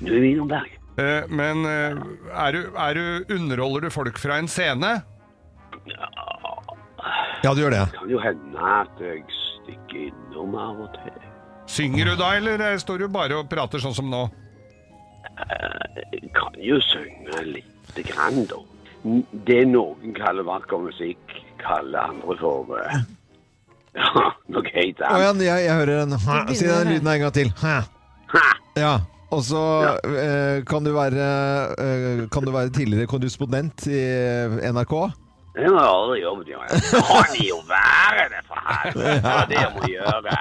[0.00, 0.66] nå er vi innom der.
[1.00, 1.96] Eh, Men eh,
[2.36, 5.02] er du, er du, underholder du folk fra en scene?
[7.42, 7.86] Ja, du gjør det.
[7.90, 11.16] Det Kan jo hende at jeg stikker innom av og til.
[11.72, 14.26] Synger du da, eller eh, står du bare og prater sånn som nå?
[16.12, 18.60] Jeg kan jo synge lite grann, da.
[19.48, 22.76] Det noen kaller vakker musikk, kaller andre for
[23.96, 24.10] Ja,
[24.56, 25.44] Å annet.
[25.44, 26.36] ja, jeg, jeg hører en hæ.
[26.54, 27.50] Si den lyden en gang til.
[27.62, 27.80] Hæ.
[28.80, 28.92] Ja.
[29.32, 29.60] Og så
[30.04, 31.26] eh, kan, du være,
[31.80, 34.02] eh, kan du være tidligere korrespondent i
[34.74, 34.92] NRK?
[35.56, 36.58] Det har jeg aldri jobbet i.
[36.68, 39.22] Det kan jo være det, for helvete!
[39.22, 40.36] Det er det jeg må gjøre.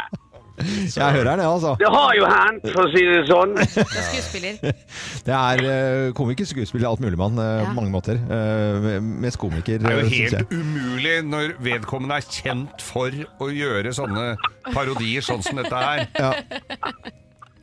[0.97, 1.75] Jeg hører det, altså.
[1.79, 3.55] Det har jo hendt, for å si det sånn.
[3.61, 4.75] Det er skuespiller.
[5.27, 7.69] Det er eh, komiker, skuespiller, alt mulig mann eh, Ja.
[7.71, 8.19] på mange måter.
[8.37, 13.93] Eh, mest komiker, Det er jo helt umulig når vedkommende er kjent for å gjøre
[13.95, 14.31] sånne
[14.71, 16.07] parodier sånn som dette her.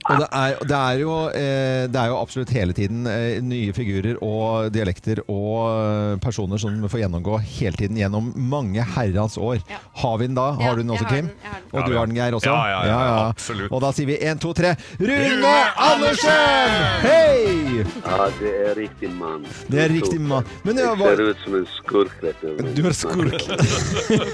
[0.09, 3.75] Og det er, det, er jo, eh, det er jo absolutt hele tiden eh, nye
[3.77, 9.61] figurer og dialekter og eh, personer som får gjennomgå hele tiden gjennom mange herrens år.
[9.69, 9.81] Ja.
[10.03, 10.47] Har vi den da?
[10.57, 11.29] Ja, Har du den også, Kim?
[11.29, 11.67] den, den.
[11.73, 12.49] Og du har den, Geir, også?
[12.49, 13.73] ja, ja, ja, absolutt.
[13.75, 16.79] Og da sier vi én, to, tre Rune Andersen!
[17.05, 17.85] Hei!
[17.85, 19.45] Ja, det er riktig mann.
[19.69, 20.49] Det er riktig mann.
[20.65, 22.65] Men Jeg hva, ser ut som en skurk, vet du.
[22.79, 23.45] du er skurk.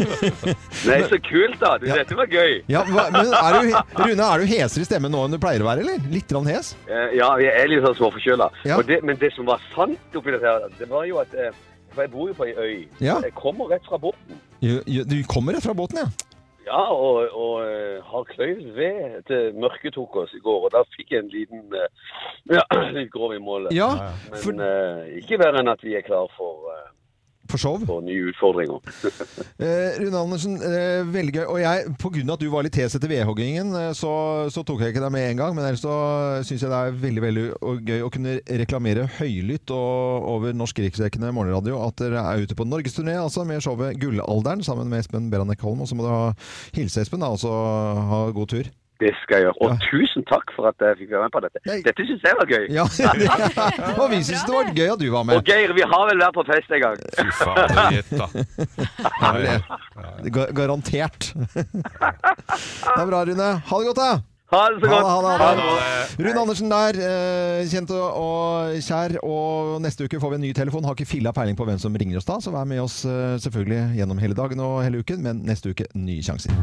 [0.88, 1.74] Nei, så kult, da.
[1.82, 2.60] Du, Dette var gøy.
[2.70, 5.63] Ja, men er du, Rune, er du hesere i stemmen nå enn du pleier å
[5.66, 6.04] være, eller?
[6.12, 6.74] Litt grann hes?
[6.88, 8.50] Eh, Ja, jeg er litt sånn småforkjøla.
[8.68, 8.78] Ja.
[9.02, 11.50] Men det som var sant oppi dette, her, det var jo at eh,
[11.94, 12.88] For jeg bor jo på ei øy.
[13.00, 13.20] Ja.
[13.22, 14.38] Jeg kommer rett fra båten.
[14.60, 16.08] Du kommer rett fra båten, ja?
[16.64, 20.64] Ja, og, og eh, har kløyvd ved til mørket tok oss i går.
[20.64, 21.62] Og da fikk jeg en liten
[22.50, 22.64] Ja,
[22.96, 23.74] litt grov i målet.
[23.76, 23.90] Ja,
[24.32, 26.72] Men for, eh, ikke verre enn at vi er klar for,
[27.54, 27.78] for show.
[27.78, 28.82] Og nye utfordringer.
[29.64, 31.44] Eh, Rune Andersen, eh, veldig gøy.
[31.46, 34.10] Og jeg, av at du var litt hes etter vedhoggingen, eh, så,
[34.52, 35.54] så tok jeg ikke deg med en gang.
[35.56, 35.94] Men ellers så
[36.46, 37.44] syns jeg det er veldig veldig
[37.86, 42.66] gøy å kunne reklamere høylytt og, over norsk riksdekkende morgenradio at dere er ute på
[42.66, 45.84] norgesturné altså, med showet Gullalderen sammen med Espen Beranek Holm.
[45.84, 46.32] Og så må du ha
[46.74, 47.54] hilse Espen, da, og så
[48.10, 48.72] ha god tur.
[49.02, 49.56] Det skal jeg gjøre.
[49.60, 49.76] Og Ja.
[49.90, 51.58] tusen takk for at jeg fikk være med på dette.
[51.66, 51.78] Nei.
[51.82, 52.66] Dette syns jeg var gøy.
[52.70, 52.84] Ja,
[54.02, 55.36] Og vi syns det var gøy at du var med.
[55.40, 55.48] Og.
[55.48, 57.00] Geir, vi har vel vært på fest en gang?
[57.18, 58.28] Fy fader, gjett da.
[59.24, 59.56] Herlig.
[60.36, 61.32] Ga- Garantert.
[61.34, 63.50] Det er bra, Rune.
[63.66, 64.12] Ha det godt, da!
[64.54, 66.24] Ha det så Ha det, ha det, ha det.
[66.28, 69.16] Rune Andersen der, eh, kjent og, og kjær.
[69.26, 70.84] Og neste uke får vi en ny telefon.
[70.86, 73.34] Har ikke filla peiling på hvem som ringer oss da, så vær med oss eh,
[73.42, 75.24] selvfølgelig gjennom hele dagen og hele uken.
[75.26, 76.54] Men neste uke nye sjanser.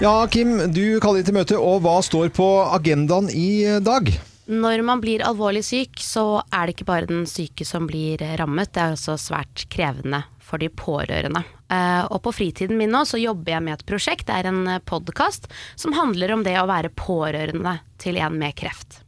[0.00, 4.08] Ja, Kim, du kaller inn til møte, og hva står på agendaen i dag?
[4.50, 8.72] Når man blir alvorlig syk, så er det ikke bare den syke som blir rammet,
[8.72, 11.44] det er også svært krevende for de pårørende.
[11.70, 14.80] Eh, Og på fritiden min nå så jobber jeg med et prosjekt, det er en
[14.88, 15.46] podkast
[15.76, 19.02] som handler om det å være pårørende til en med kreft.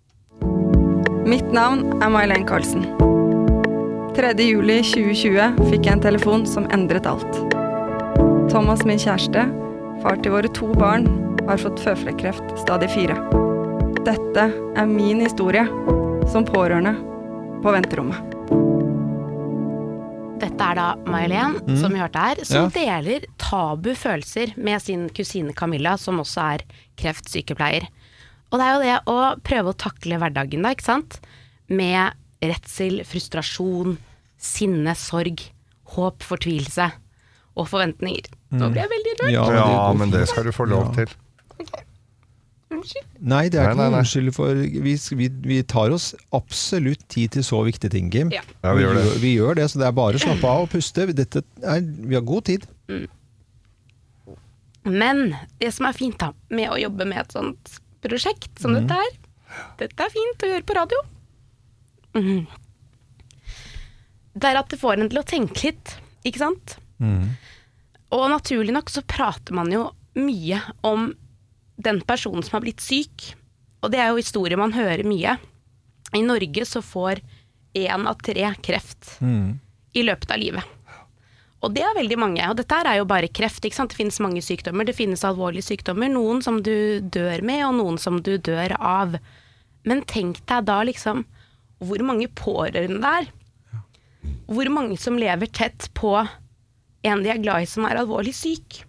[1.25, 2.85] Mitt navn er May-Len Karlsen.
[4.17, 4.33] 3.
[4.45, 7.39] juli 2020 fikk jeg en telefon som endret alt.
[8.53, 9.47] Thomas, min kjæreste,
[10.03, 11.07] far til våre to barn,
[11.49, 13.17] har fått føflekkreft stadig fire.
[14.05, 14.45] Dette
[14.77, 15.65] er min historie
[16.33, 16.93] som pårørende
[17.65, 18.21] på venterommet.
[20.43, 23.01] Dette er da May-Len, som vi hørte her, som Ja.
[23.01, 26.59] deler tabu følelser med sin kusine Camilla, som også er
[26.99, 27.87] kreftsykepleier.
[28.53, 31.21] Og det er jo det å prøve å takle hverdagen da, ikke sant?
[31.71, 32.13] Med
[32.43, 33.97] redsel, frustrasjon,
[34.43, 35.45] sinne, sorg,
[35.95, 36.89] håp, fortvilelse
[37.61, 38.31] og forventninger.
[38.57, 39.33] Nå ble jeg veldig rørt.
[39.35, 41.11] Ja, Ja, men det skal du få lov til.
[43.23, 43.99] Nei, det er Nei, ikke nei.
[44.01, 48.33] unnskyld for vi, vi, vi tar oss absolutt tid til så viktige ting, Kim.
[48.33, 48.41] Ja.
[48.65, 49.05] Ja, vi gjør det.
[49.23, 51.05] Vi gjør det, så det er bare å slappe av og puste.
[51.15, 52.65] Dette er, vi har god tid.
[54.89, 55.21] Men
[55.63, 59.13] det som er fint da, med å jobbe med et sånt prosjekt som dette her,
[59.79, 60.99] dette er fint å gjøre på radio,
[62.15, 62.47] Mhm.
[64.35, 66.77] det er at det får en til å tenke litt, ikke sant?
[68.13, 71.15] Og naturlig nok så prater man jo mye om
[71.83, 73.35] den personen som har blitt syk,
[73.83, 75.39] og det er jo historier man hører mye.
[76.15, 77.21] I Norge så får
[77.75, 79.17] én av tre kreft
[79.95, 80.65] i løpet av livet.
[81.63, 82.43] Og det er veldig mange.
[82.51, 83.65] Og dette er jo bare kreft.
[83.65, 83.91] ikke sant?
[83.91, 84.85] Det finnes mange sykdommer.
[84.85, 86.09] Det finnes alvorlige sykdommer.
[86.11, 89.15] Noen som du dør med, og noen som du dør av.
[89.85, 91.25] Men tenk deg da liksom
[91.83, 93.29] hvor mange pårørende det er.
[94.53, 96.15] Hvor mange som lever tett på
[97.03, 98.83] en de er glad i som er alvorlig syk.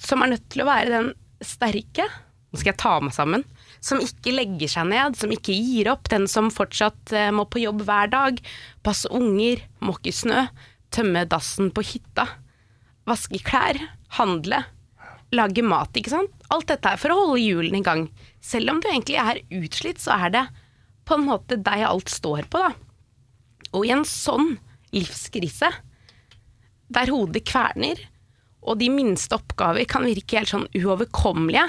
[0.00, 1.10] Som er nødt til å være den
[1.44, 2.08] sterke
[2.52, 3.44] Nå skal jeg ta meg sammen.
[3.80, 6.10] Som ikke legger seg ned, som ikke gir opp.
[6.12, 8.42] Den som fortsatt eh, må på jobb hver dag.
[8.84, 10.42] Passe unger, måke snø.
[10.92, 12.26] Tømme dassen på hytta.
[13.08, 13.80] Vaske klær.
[14.18, 14.60] Handle.
[15.32, 16.44] Lage mat, ikke sant.
[16.52, 18.04] Alt dette er for å holde hjulene i gang.
[18.44, 20.44] Selv om du egentlig er utslitt, så er det
[21.04, 22.72] på en måte deg alt står på, da.
[23.72, 24.56] Og i en sånn
[24.92, 25.70] livskrise,
[26.92, 28.00] der hodet kverner,
[28.62, 31.64] og de minste oppgaver kan virke helt sånn uoverkommelige,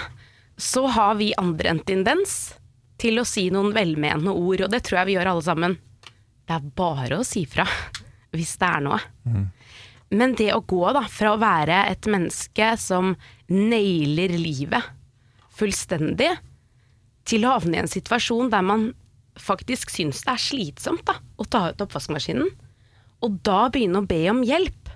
[0.59, 2.53] så har vi andre en tendens
[3.01, 5.77] til å si noen velmenende ord, og det tror jeg vi gjør alle sammen.
[6.43, 7.65] Det er bare å si fra
[8.33, 8.99] hvis det er noe.
[10.13, 13.15] Men det å gå da, fra å være et menneske som
[13.49, 14.91] nailer livet
[15.53, 16.29] fullstendig,
[17.25, 18.89] til å havne i en situasjon der man
[19.39, 22.49] faktisk syns det er slitsomt da, å ta ut oppvaskmaskinen,
[23.23, 24.91] og da begynne å be om hjelp.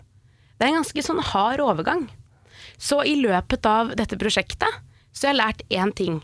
[0.57, 2.07] Det er en ganske sånn hard overgang.
[2.77, 4.81] Så i løpet av dette prosjektet
[5.11, 6.19] så har jeg lært én ting,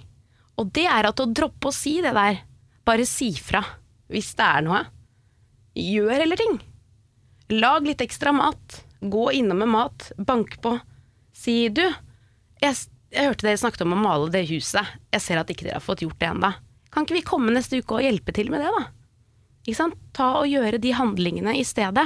[0.59, 2.43] og det er at å droppe å si det der,
[2.86, 3.64] bare si fra
[4.14, 4.82] hvis det er noe.
[5.80, 6.59] Gjør eller ting.
[7.53, 8.84] Lag litt ekstra mat.
[9.01, 10.11] Gå innom med mat.
[10.18, 10.76] Bank på.
[11.34, 11.82] Si du,
[12.61, 12.78] jeg,
[13.09, 14.93] jeg hørte dere snakket om å male det huset.
[15.14, 16.51] Jeg ser at ikke dere har fått gjort det ennå.
[16.94, 18.84] Kan ikke vi komme neste uke og hjelpe til med det, da?
[19.64, 19.98] Ikke sant?
[20.14, 22.06] Ta og gjøre de handlingene i stedet.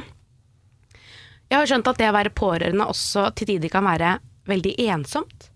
[1.48, 4.18] Jeg har skjønt at det å være pårørende også til tider kan være
[4.48, 5.50] veldig ensomt.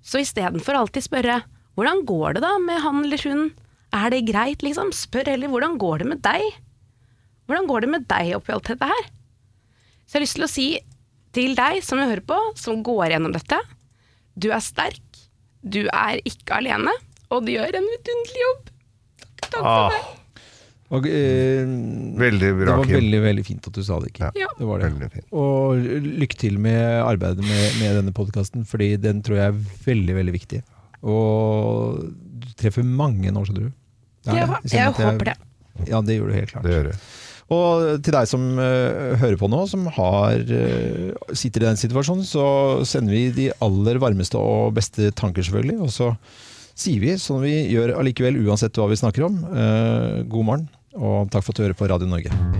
[0.00, 1.42] Så istedenfor alltid spørre
[1.76, 3.52] 'hvordan går det da med han eller hun',
[3.92, 4.92] er det greit, liksom?
[4.92, 6.56] Spør heller 'hvordan går det med deg'?
[7.46, 9.04] Hvordan går det med deg oppi alt dette her?
[10.06, 10.78] Så jeg har lyst til å si
[11.32, 13.58] til deg som hører på, som går gjennom dette,
[14.38, 15.18] du er sterk,
[15.62, 16.92] du er ikke alene,
[17.30, 18.72] og du gjør en vidunderlig jobb.
[19.40, 20.16] Takk, takk for meg.
[20.90, 21.68] Og, eh,
[22.18, 22.96] Veldig bra, Det var Kim.
[22.98, 24.30] veldig veldig fint at du sa det, Kim.
[24.34, 24.48] Ja.
[24.58, 24.90] Det var det.
[25.12, 25.26] Fint.
[25.32, 25.76] Og
[26.22, 30.34] lykke til med arbeidet med, med denne podkasten, fordi den tror jeg er veldig, veldig
[30.34, 30.62] viktig.
[31.06, 32.00] Og
[32.42, 33.72] du treffer mange nå, skjønner du.
[34.26, 34.58] Det er Ja, det.
[34.66, 35.36] jeg kjenner at håper det.
[35.88, 36.64] Ja, det gjør du helt klart.
[36.66, 36.96] Det gjør det.
[37.50, 42.22] Og til deg som eh, hører på nå, som har, eh, sitter i den situasjonen,
[42.26, 45.80] så sender vi de aller varmeste og beste tanker, selvfølgelig.
[45.82, 46.10] Og så
[46.74, 51.30] sier vi, som vi gjør allikevel, uansett hva vi snakker om, eh, god morgen, og
[51.30, 52.59] takk for at du hører på Radio Norge.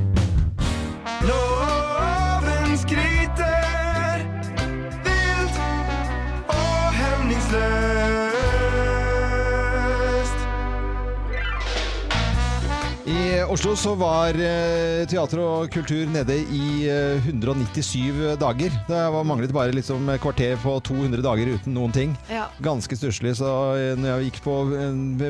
[13.51, 18.77] Oslo så var eh, teater og kultur nede i eh, 197 dager.
[18.87, 22.13] Det var manglet bare liksom kvarter på 200 dager uten noen ting.
[22.31, 22.45] Ja.
[22.63, 23.33] Ganske stusslig.
[23.41, 24.55] Så eh, når jeg gikk på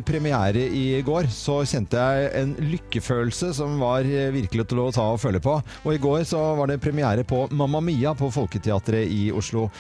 [0.05, 5.09] premiere i går, så kjente jeg en lykkefølelse som var eh, virkelig til å ta
[5.15, 5.57] og føle på.
[5.87, 9.71] Og i går så var det premiere på Mamma Mia på Folketeatret i Oslo.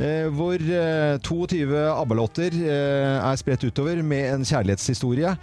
[0.00, 5.34] Eh, hvor eh, 22 ABBA-låter eh, er spredt utover med en kjærlighetshistorie.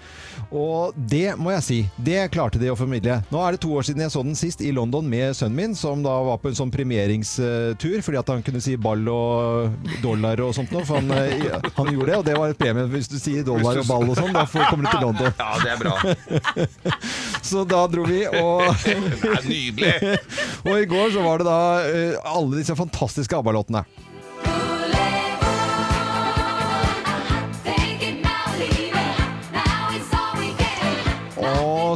[0.49, 3.19] Og det må jeg si, det klarte de å formidle.
[3.29, 5.75] Nå er det to år siden jeg så den sist i London med sønnen min,
[5.77, 10.41] som da var på en sånn premieringstur, fordi at han kunne si ball og dollar
[10.47, 10.81] og sånt noe.
[10.89, 13.83] For han, eh, han gjorde det, og det var et premie hvis du sier dollar
[13.83, 14.33] og ball og sånn.
[14.33, 15.37] Da får- kommer du til London.
[15.37, 16.65] Ja, det er bra.
[17.47, 18.65] Så da dro vi, og
[19.47, 19.93] nydelig.
[20.67, 21.61] Og i går så var det da
[21.93, 23.85] eh, alle disse fantastiske ABBA-låtene.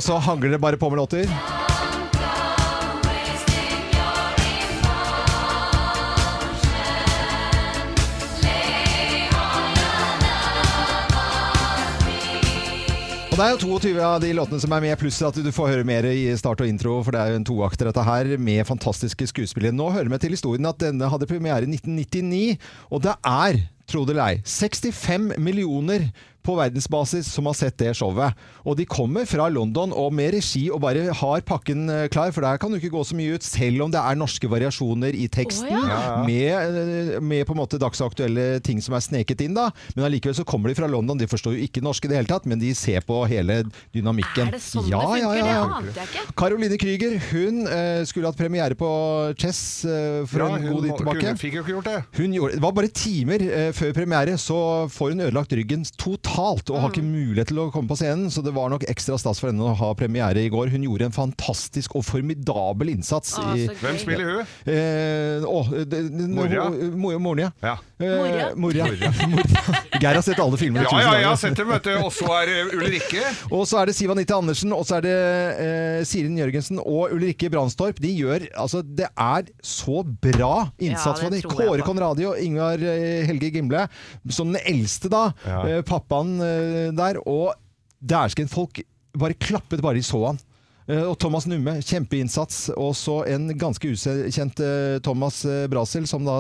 [0.02, 1.30] Og så hangler det bare på med låter.
[13.30, 15.70] Og Det er jo 22 av de låtene som er med, pluss at du får
[15.70, 18.66] høre mer i start og intro, for det er jo en toakter dette her, med
[18.66, 19.78] fantastiske skuespillere.
[19.78, 22.58] Nå hører vi til historien at denne hadde premiere i 1999,
[22.90, 26.10] og det er, tro det eller ei, 65 millioner
[26.46, 28.38] på verdensbasis som har sett det showet.
[28.66, 32.46] Og de kommer fra London og med regi og bare har pakken eh, klar, for
[32.46, 35.28] der kan du ikke gå så mye ut, selv om det er norske variasjoner i
[35.32, 36.24] teksten, Oh, ja.
[36.26, 36.78] Med,
[37.16, 39.70] eh, med på en måte dagsaktuelle ting som er sneket inn da.
[39.96, 42.30] Men allikevel så kommer de fra London, de forstår jo ikke norsk i det hele
[42.30, 43.62] tatt, men de ser på hele
[43.96, 44.50] dynamikken.
[44.50, 45.38] Er det sånn ja, det funker?
[45.38, 46.36] Ja, ja, Det ante jeg ikke.
[46.42, 48.92] Caroline Krüger, hun uh, skulle hatt premiere på
[49.40, 51.26] Chess uh, for Ja, en hun god tid tilbake.
[51.30, 51.98] Hun fikk jo ikke gjort det.
[52.20, 54.60] Hun gjorde, det var bare timer uh, før premiere, så
[54.92, 58.44] får hun ødelagt ryggen totalt og har ikke mulighet til å komme på scenen, så
[58.46, 60.72] det var nok ekstra stas for henne å ha premiere i går.
[60.74, 63.34] Hun gjorde en fantastisk og formidabel innsats.
[63.40, 63.68] Å, i.
[63.82, 64.54] Hvem spiller hun?
[64.66, 66.70] eh, å, det- Moria?
[66.96, 67.76] mo- Moren, ja.
[68.02, 68.86] Eh, Moria.
[68.92, 69.12] Moria.
[70.02, 70.86] Geir har sett alle filmene.
[70.90, 71.94] Ja, ja, jeg har sett dem, vet du.
[72.02, 73.24] Og så er det Ulrikke.
[73.56, 75.16] Og så er det Siv Anita Andersen, og så er det
[75.62, 78.00] eh, Sirin Jørgensen og Ulrikke Brandstorp.
[78.02, 81.48] De gjør Altså, det er så bra innsats Ja, for det de.
[81.48, 81.86] tror jeg Kåre.
[81.88, 83.86] Conradi og Ingar eh, Helge Gimle,
[84.34, 85.24] som den eldste, da.
[85.46, 85.60] Ja.
[85.78, 85.82] Eh,
[86.22, 87.20] pappaen eh, der.
[87.28, 87.54] Og
[88.02, 88.82] dæsken, folk
[89.18, 90.40] bare klappet bare de så han.
[90.90, 92.70] Eh, Og Thomas Numme, kjempeinnsats.
[92.78, 96.40] Og så en ganske ukjent eh, Thomas eh, Brasel, som da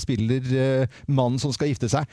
[0.00, 2.06] spiller mannen som skal gifte seg.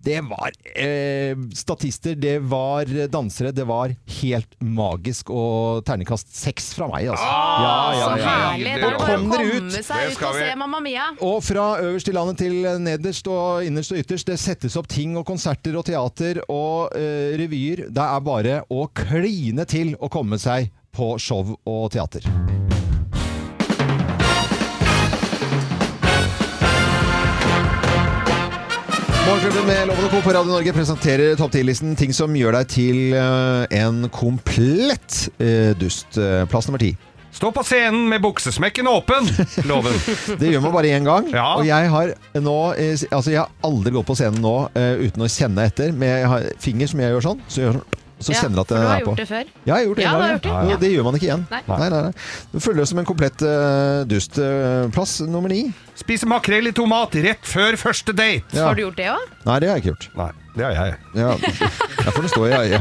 [0.00, 3.92] Det var eh, statister, det var dansere, det var
[4.22, 5.28] helt magisk.
[5.28, 7.26] Og terningkast seks fra meg, altså.
[7.28, 8.70] Ah, Så herlig!
[8.70, 9.42] Da er det bare å komme
[9.84, 11.10] seg ut og se Mamma Mia.
[11.26, 15.18] Og fra øverst i landet til nederst og innerst og ytterst, det settes opp ting
[15.20, 17.84] og konserter og teater og eh, revyer.
[17.92, 22.26] Det er bare å kline til å komme seg på show og teater.
[29.30, 30.20] Morgenklubben med Loven og Co.
[30.24, 35.70] på Radio Norge presenterer topp 10-listen ting som gjør deg til eh, en komplett eh,
[35.78, 36.18] dust.
[36.18, 36.90] Eh, Plass nummer ti.
[37.30, 39.28] Stå på scenen med buksesmekken åpen,
[39.70, 39.94] loven.
[40.40, 41.30] Det gjør man bare én gang.
[41.30, 42.10] Og jeg har
[42.42, 45.94] nå Altså, jeg har aldri gått på scenen nå uh, uten å kjenne etter.
[45.94, 47.99] Med jeg har finger som jeg gjør sånn, så jeg gjør sånn.
[48.20, 49.44] Så Ja, kjenner jeg at for det du har er gjort det før.
[49.64, 50.30] Ja, jeg har gjort det Ja, gang.
[50.34, 50.50] gjort det.
[50.50, 50.64] ja.
[50.70, 50.76] ja.
[50.82, 51.44] det gjør man ikke igjen.
[51.50, 51.60] Nei.
[51.68, 52.12] nei, nei.
[52.52, 54.36] Du føler deg som en komplett uh, dust.
[54.38, 55.62] Uh, plass nummer ni.
[56.00, 58.44] Spise makrell i tomat rett før første date.
[58.56, 58.66] Ja.
[58.68, 59.24] Har du gjort det òg?
[59.48, 60.08] Nei, det har jeg ikke gjort.
[60.20, 60.96] Nei, det er jeg.
[61.16, 62.76] Ja, jeg får det står jeg.
[62.76, 62.80] Ja.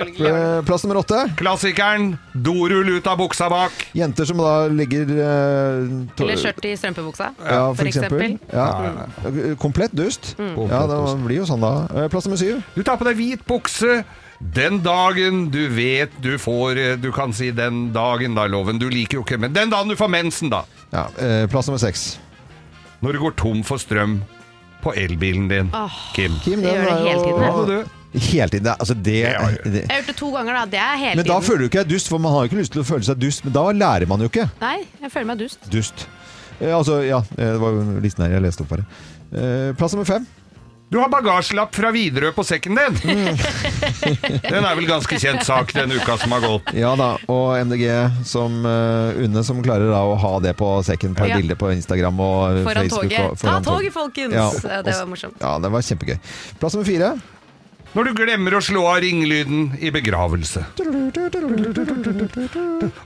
[0.00, 1.18] Eh, Plass nummer åtte.
[1.38, 2.12] Klassikeren
[2.46, 3.74] dorull ut av buksa bak.
[3.96, 8.24] Jenter som da legger eh, Eller skjørt i strømpebuksa, Ja, for, for eksempel.
[8.24, 8.54] eksempel.
[8.54, 9.54] Ja.
[9.60, 10.32] Komplett dust.
[10.38, 10.54] Mm.
[10.70, 11.74] Ja, det blir jo sånn da.
[12.04, 12.62] Eh, Plass nummer syv.
[12.76, 14.00] Du tar på deg hvit bukse.
[14.40, 18.78] Den dagen du vet du får eh, Du kan si den dagen, da, loven.
[18.80, 20.62] Du liker jo ikke Men den dagen du får mensen, da.
[20.94, 22.14] Ja, eh, plass nummer seks.
[23.04, 24.20] Når du går tom for strøm
[24.82, 25.70] på elbilen din,
[26.14, 26.36] Kim.
[26.44, 27.52] Kim, den gjør det er hele jo- tiden, jeg.
[27.52, 27.96] Hadde du?
[28.18, 28.64] Hele tiden.
[28.64, 29.22] det- Altså det, det.
[29.22, 30.64] Jeg har gjort det to ganger, da.
[30.66, 31.42] Det er hele Men da tiden.
[31.48, 33.18] føler du ikke deg dust, for man har jo ikke lyst til å føle seg
[33.20, 33.44] dust.
[33.44, 35.70] Men da lærer man jo ikke Nei, jeg føler meg dust.
[35.70, 36.06] dust.
[36.60, 38.84] Eh, altså, ja, eh, det var jo listen her jeg leste opp bare.
[39.32, 40.26] Eh, plass nummer fem.
[40.90, 42.96] Du har bagasjelapp fra Widerøe på sekken din!
[44.42, 46.72] Den er vel ganske kjent sak den uka som har gått.
[46.74, 47.84] Ja da, og MDG
[48.26, 51.36] som uh, Unne som klarer da å ha det på sekken på et Ja.
[51.38, 53.04] bilde på Instagram og eh, Foran Facebook.
[53.06, 53.20] toget.
[53.28, 54.34] og- foran Ta toget, folkens!
[54.34, 55.36] Ja, Ja, det var morsomt.
[55.38, 56.18] Ja, det var kjempegøy.
[56.58, 57.12] Plass nummer fire.
[57.94, 60.64] Når du glemmer å slå av ringelyden i begravelse.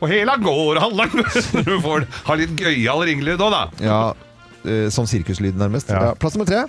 [0.00, 1.20] Og hela går hallen!
[1.68, 3.62] Du får ha litt gøyal ringelyd òg, da.
[3.84, 4.00] Ja,
[4.64, 5.92] uh, som sirkuslyd nærmest.
[5.92, 6.00] Ja.
[6.08, 6.16] Ja.
[6.16, 6.64] Plass nummer tre.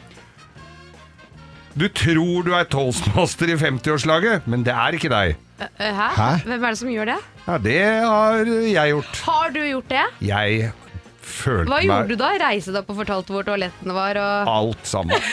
[1.75, 5.33] Du tror du er toastmaster i 50-årslaget, men det er ikke deg.
[5.59, 6.07] Eh, eh, Hæ?
[6.15, 6.27] Hæ?
[6.47, 7.17] Hvem er det som gjør det?
[7.45, 9.19] Ja, det har jeg gjort.
[9.25, 10.05] Har du gjort det?
[10.23, 10.71] Jeg
[11.19, 12.29] følte Hva meg gjorde du da?
[12.45, 14.21] Reise deg opp og fortalte hvor toalettene var?
[14.21, 14.53] Og...
[14.53, 15.27] alt sammen.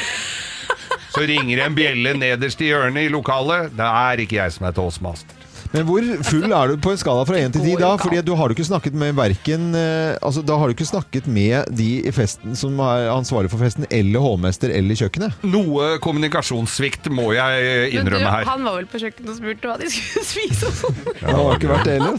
[1.12, 3.70] Så ringer en bjelle nederst i hjørnet i lokalet.
[3.78, 5.41] Det er ikke jeg som er toastmaster.
[5.72, 7.92] Men hvor full er du på en skala fra 1 til 10 da?
[8.00, 11.28] Fordi du har du ikke snakket med verken eh, Altså, da har du ikke snakket
[11.32, 15.32] med de i festen som er ansvarlig for festen, eller hovmester eller kjøkkenet.
[15.48, 18.44] Noe kommunikasjonssvikt må jeg du, innrømme her.
[18.48, 20.98] han var vel på kjøkkenet og spurte hva de skulle spise og sånn.
[21.22, 22.14] Det har ikke vært det heller.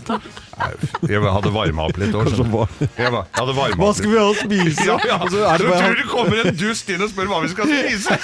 [1.10, 2.18] Jeg hadde varma opp litt du.
[2.54, 4.88] Varmet Hva skal vi ha å spise?
[4.88, 5.20] Ja, ja.
[5.28, 7.54] Så så er det tror du det kommer en dust inn og spør hva vi
[7.54, 8.18] skal spise?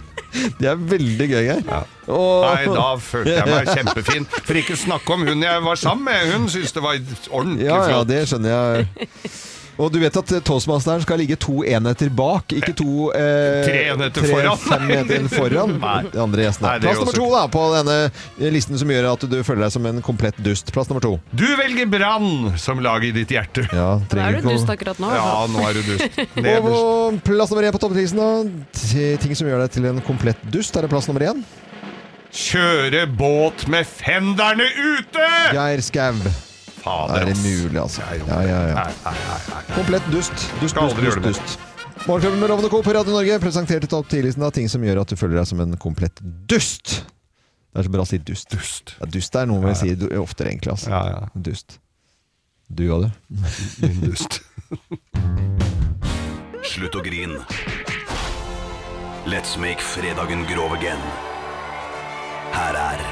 [0.60, 1.62] Det er veldig gøy, Geir.
[2.06, 4.26] Og- Nei, da følte jeg meg kjempefin.
[4.46, 6.32] For ikke snakke om hun jeg var sammen med.
[6.34, 6.98] Hun syntes det var
[7.30, 7.88] ordentlig flott.
[7.90, 8.88] Ja, ja, det skjønner jeg.
[9.78, 13.82] Og du vet at eh, toastmasteren skal ligge to enheter bak, ikke to eh, Tre
[13.92, 14.58] enheter foran.
[14.60, 15.76] Fem enheter foran
[16.10, 16.72] de andre gjestene.
[16.72, 19.88] Nei, Plass nummer to da, på denne listen som gjør at du føler deg som
[19.90, 20.72] en komplett dust.
[20.74, 21.14] Plass nummer to.
[21.32, 23.64] Du velger brann som lag i ditt hjerte.
[23.72, 25.12] Ja, Da er du dust akkurat nå.
[25.14, 26.20] Ja, nå er du dust.
[26.40, 27.24] Og Nederst.
[27.30, 29.16] plass nummer én på topplisten, da.
[29.22, 30.76] Ting som gjør deg til en komplett dust.
[30.76, 31.42] Er det plass nummer én?
[32.30, 35.26] Kjøre båt med fenderne ute!
[35.56, 36.14] Geir Skau.
[36.80, 38.00] Fader, Er det mulig, altså?
[38.02, 38.74] Ja, ja, ja.
[38.74, 39.62] Nei, nei, nei, nei.
[39.76, 40.32] Komplett dust.
[40.60, 41.58] Dust, Skal dust, aldri dust, gjøre det dust.
[42.08, 42.80] Morgenklubben med Lovende Co.
[42.82, 45.60] på Radio Norge presenterte topp 10-listen av ting som gjør at du føler deg som
[45.60, 47.02] en komplett dust.
[47.70, 48.48] Det er så bra å si dust.
[48.54, 48.94] Dust.
[48.98, 50.72] Ja, dust er noe vi sier du- oftere, egentlig.
[50.72, 50.88] Altså.
[50.90, 51.20] Ja, ja.
[51.36, 51.76] Dust.
[52.72, 53.10] Du og du.
[53.84, 54.40] Min dust.
[56.70, 57.36] Slutt å grin.
[59.28, 61.02] Let's make fredagen grov again.
[62.54, 63.04] Her er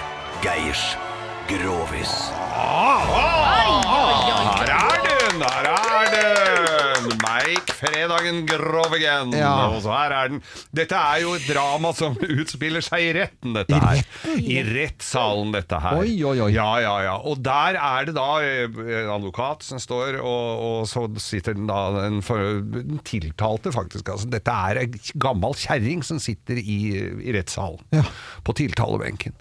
[0.43, 0.97] Geirs
[1.49, 2.11] Grovis.
[2.29, 3.09] Her
[4.69, 5.41] er den!
[5.41, 7.07] Her er den!
[7.23, 9.33] Meik fredagen Grovigen.
[9.33, 9.71] Ja.
[9.71, 10.43] Og så her er den.
[10.77, 14.03] Dette er jo et drama som utspiller seg i retten, dette her.
[14.37, 16.03] I rettssalen, dette her.
[16.03, 16.51] Oi, oi, oi.
[16.53, 17.15] Ja, ja, ja.
[17.17, 21.71] Og der er det da eh, en advokat som står, og, og så sitter den
[21.71, 24.13] da en, for, den tiltalte, faktisk.
[24.13, 26.79] Altså, dette er en gammel kjerring som sitter i,
[27.25, 27.81] i rettssalen.
[27.97, 28.05] Ja.
[28.45, 29.33] På tiltalebenken.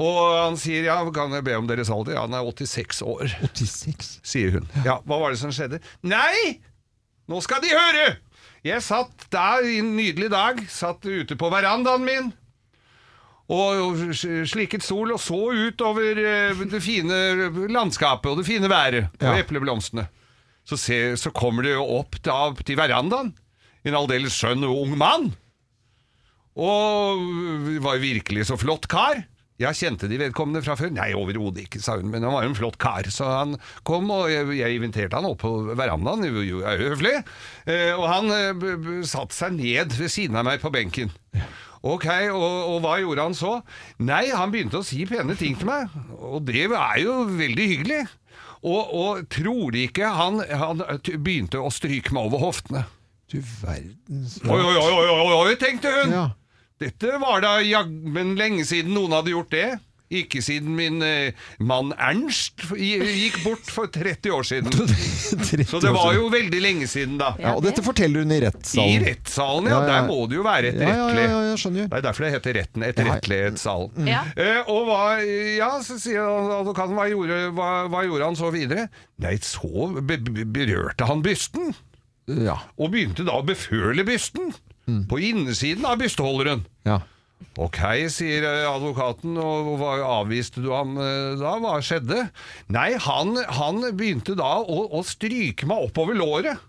[0.00, 2.16] Og han sier ja, kan jeg be om deres alder?
[2.16, 4.12] Ja, han er 86 år 86.
[4.24, 4.68] sier hun.
[4.86, 5.82] Ja, hva var det som skjedde?
[6.06, 6.60] Nei!
[7.30, 8.06] Nå skal de høre!
[8.62, 12.30] Jeg satt der i en nydelig dag, satt ute på verandaen min,
[13.52, 17.16] og slikket sol og så ut over eh, det fine
[17.74, 20.06] landskapet og det fine været og epleblomstene.
[20.64, 23.32] Så, se, så kommer det jo opp da, til verandaen
[23.82, 25.32] en aldeles skjønn og ung mann.
[26.54, 27.22] Og
[27.82, 29.24] var virkelig så flott kar.
[29.60, 30.90] Jeg kjente de vedkommende fra før.
[30.94, 33.06] Nei, overhodet ikke, sa hun, men han var jo en flott kar.
[33.12, 37.18] Så han kom, og jeg, jeg inviterte han opp på verandaen, jo, er jo høflig.
[37.66, 41.12] Eh, og han eh, satte seg ned ved siden av meg på benken.
[41.82, 43.52] Ok, og, og hva gjorde han så?
[44.02, 48.02] Nei, han begynte å si pene ting til meg, og det er jo veldig hyggelig.
[48.62, 50.82] Og, og tror de ikke han, han
[51.18, 52.84] begynte å stryke meg over hoftene.
[53.32, 56.14] Du verdens Oi, oi, oi, oi, oi, oi, tenkte hun.
[56.14, 56.24] Ja.
[56.82, 59.70] Dette var da jammen lenge siden noen hadde gjort det.
[60.12, 61.32] Ikke siden min eh,
[61.64, 64.68] mann Ernst gikk bort for 30 år siden.
[64.76, 67.30] 30 Så det var jo veldig lenge siden da.
[67.40, 69.06] Ja, og dette forteller hun i I rettssalen.
[69.06, 69.78] rettssalen, ja.
[69.78, 69.86] Ja, ja.
[69.94, 71.24] Der må det jo være Ja, ja, etterrettelig.
[71.48, 71.88] ja, skjønner.
[71.88, 72.84] Det er derfor det heter retten.
[72.90, 74.10] Etterrettelighetssalen.
[74.12, 74.20] Ja.
[74.36, 75.00] Eh, og hva,
[75.56, 76.28] ja, så sier
[76.58, 78.90] advokaten, hva gjorde, hva, hva gjorde han så videre?
[79.24, 81.72] Nei, så be, be, berørte han bysten.
[82.36, 82.58] Ja.
[82.76, 84.52] Og begynte da å beføle bysten.
[85.08, 86.66] På innesiden av bysteholderen.
[86.88, 87.00] ja.
[87.58, 87.76] Ok,
[88.12, 91.56] sier eh, advokaten, og hva avviste du ham eh, da?
[91.60, 92.28] Hva skjedde?
[92.72, 96.62] Nei, han, han begynte da å, å stryke meg oppover låret.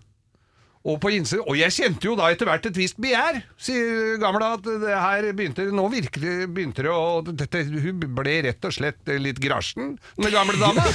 [0.84, 4.50] Og på innsiden, og jeg kjente jo da etter hvert et visst begjær, sier gamla,
[4.58, 9.14] at det her begynte, nå virkelig begynte det å, dette, hun ble rett og slett
[9.16, 10.84] litt grasjen, den gamle dama.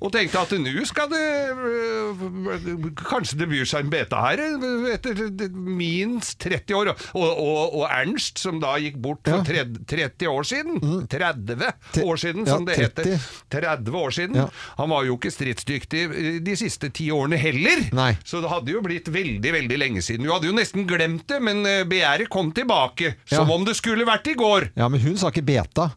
[0.00, 1.20] Og tenkte at nå skal det
[2.96, 4.40] Kanskje det byr seg en beta her
[4.94, 5.18] etter
[5.52, 6.90] minst 30 år.
[7.12, 10.80] Og, og, og Ernst, som da gikk bort for 30, 30 år siden
[11.12, 13.10] 30 år siden, som det 30.
[13.12, 13.28] heter.
[13.52, 14.40] 30 år siden.
[14.80, 16.06] Han var jo ikke stridsdyktig
[16.48, 17.84] de siste ti årene heller.
[18.24, 20.24] Så det hadde jo blitt veldig, veldig lenge siden.
[20.26, 23.14] Du hadde jo nesten glemt det, men øh, begjæret kom tilbake.
[23.26, 23.54] Som Ja.
[23.54, 24.70] om det skulle vært i går.
[24.76, 25.92] ja, men hun sa ikke beta.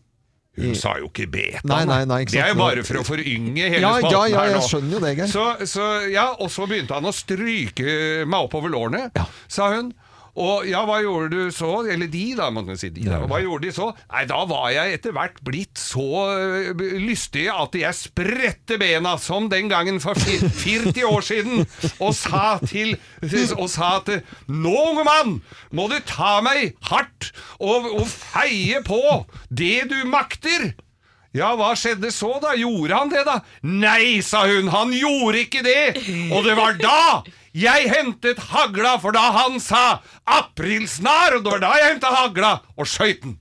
[0.55, 1.61] Hun sa jo ikke beta.
[1.65, 4.25] Nei, nei, nei, ikke det er jo bare for å forynge hele Ja, spalten ja,
[4.29, 5.27] ja, jeg skjønner jo det, Geir.
[5.27, 9.25] Så, så, ja, og så begynte han å stryke meg oppover lårene, Ja.
[9.47, 9.93] sa hun.
[10.33, 11.83] Og ja, hva gjorde du så?
[11.85, 12.89] Eller de, da, må man si.
[12.93, 13.19] De, da.
[13.29, 13.91] Hva gjorde de så?
[14.09, 19.45] Nei, da var jeg etter hvert blitt så øh, lystig at jeg spredte bena, som
[19.51, 21.67] den gangen for 40 år siden,
[21.99, 22.95] og sa til
[23.57, 24.09] Og sa at
[24.49, 25.35] Nå, unge mann,
[25.71, 27.29] må du ta meg hardt
[27.59, 28.99] og, og feie på
[29.53, 30.73] det du makter.
[31.33, 32.53] Ja, hva skjedde så da?
[32.57, 33.39] Gjorde han det da?
[33.65, 36.03] Nei, sa hun, han gjorde ikke det!
[36.29, 36.99] Og det var da
[37.53, 42.53] jeg hentet hagla, for da han sa 'aprilsnar', og det var da jeg hentet hagla
[42.77, 43.37] og skøyt den.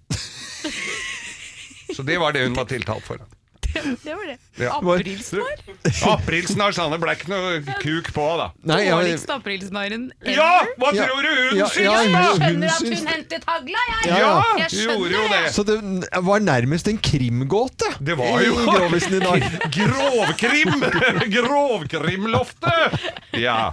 [1.97, 3.21] Så det var det hun var tiltalt for.
[3.73, 4.39] Det var det.
[4.61, 4.75] Ja.
[4.77, 5.63] Aprilsnarr?
[6.13, 6.93] Aprilsnar, sa han.
[6.93, 8.51] Det ble ikke noe kuk på, da.
[8.69, 10.35] Nei, ja, Dårligste aprilsnarren ever.
[10.37, 11.07] Ja, hva Ja.
[11.09, 12.03] tror du hun Ja, syns, ja, da?
[12.03, 14.13] Jeg skjønner at hun hentet hagla, jeg.
[14.13, 15.43] Ja, jeg gjorde jo det.
[15.57, 15.79] Så det
[16.29, 19.47] var nærmest en krimgåte Det var jo Grovisen i dag.
[19.79, 20.85] Grovkrim!
[21.37, 23.01] Grovkrimloftet!
[23.41, 23.73] Ja.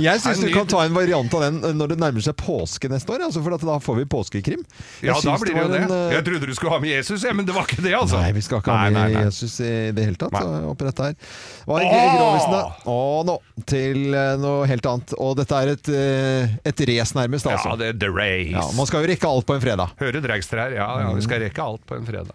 [0.00, 3.12] Jeg syns du kan ta en variant av den når det nærmer seg påske neste
[3.14, 4.64] år, altså, for at da får vi påskekrim.
[5.04, 5.82] Jeg Ja, da blir det jo det.
[5.84, 7.94] en, eh, Jeg trodde du skulle ha med Jesus, ja, men det var ikke det,
[7.94, 8.20] altså.
[8.20, 9.24] Nei, vi skal ikke ha med nei, nei.
[9.28, 9.60] Jesus
[9.90, 10.34] i det hele tatt
[10.70, 11.14] oppi dette her.
[11.66, 12.16] Er Åh!
[12.16, 12.62] Grovisen, da?
[12.90, 13.36] Og nå
[13.70, 15.14] til eh, noe helt annet.
[15.20, 17.76] Og dette er et, eh, et race, nærmest, Ja, altså.
[17.80, 18.52] det er The Race.
[18.54, 19.94] Ja, man skal jo rekke alt på en fredag.
[20.00, 20.70] Høre Dragster her.
[20.76, 22.28] Ja, ja, vi skal rekke alt på en fredag.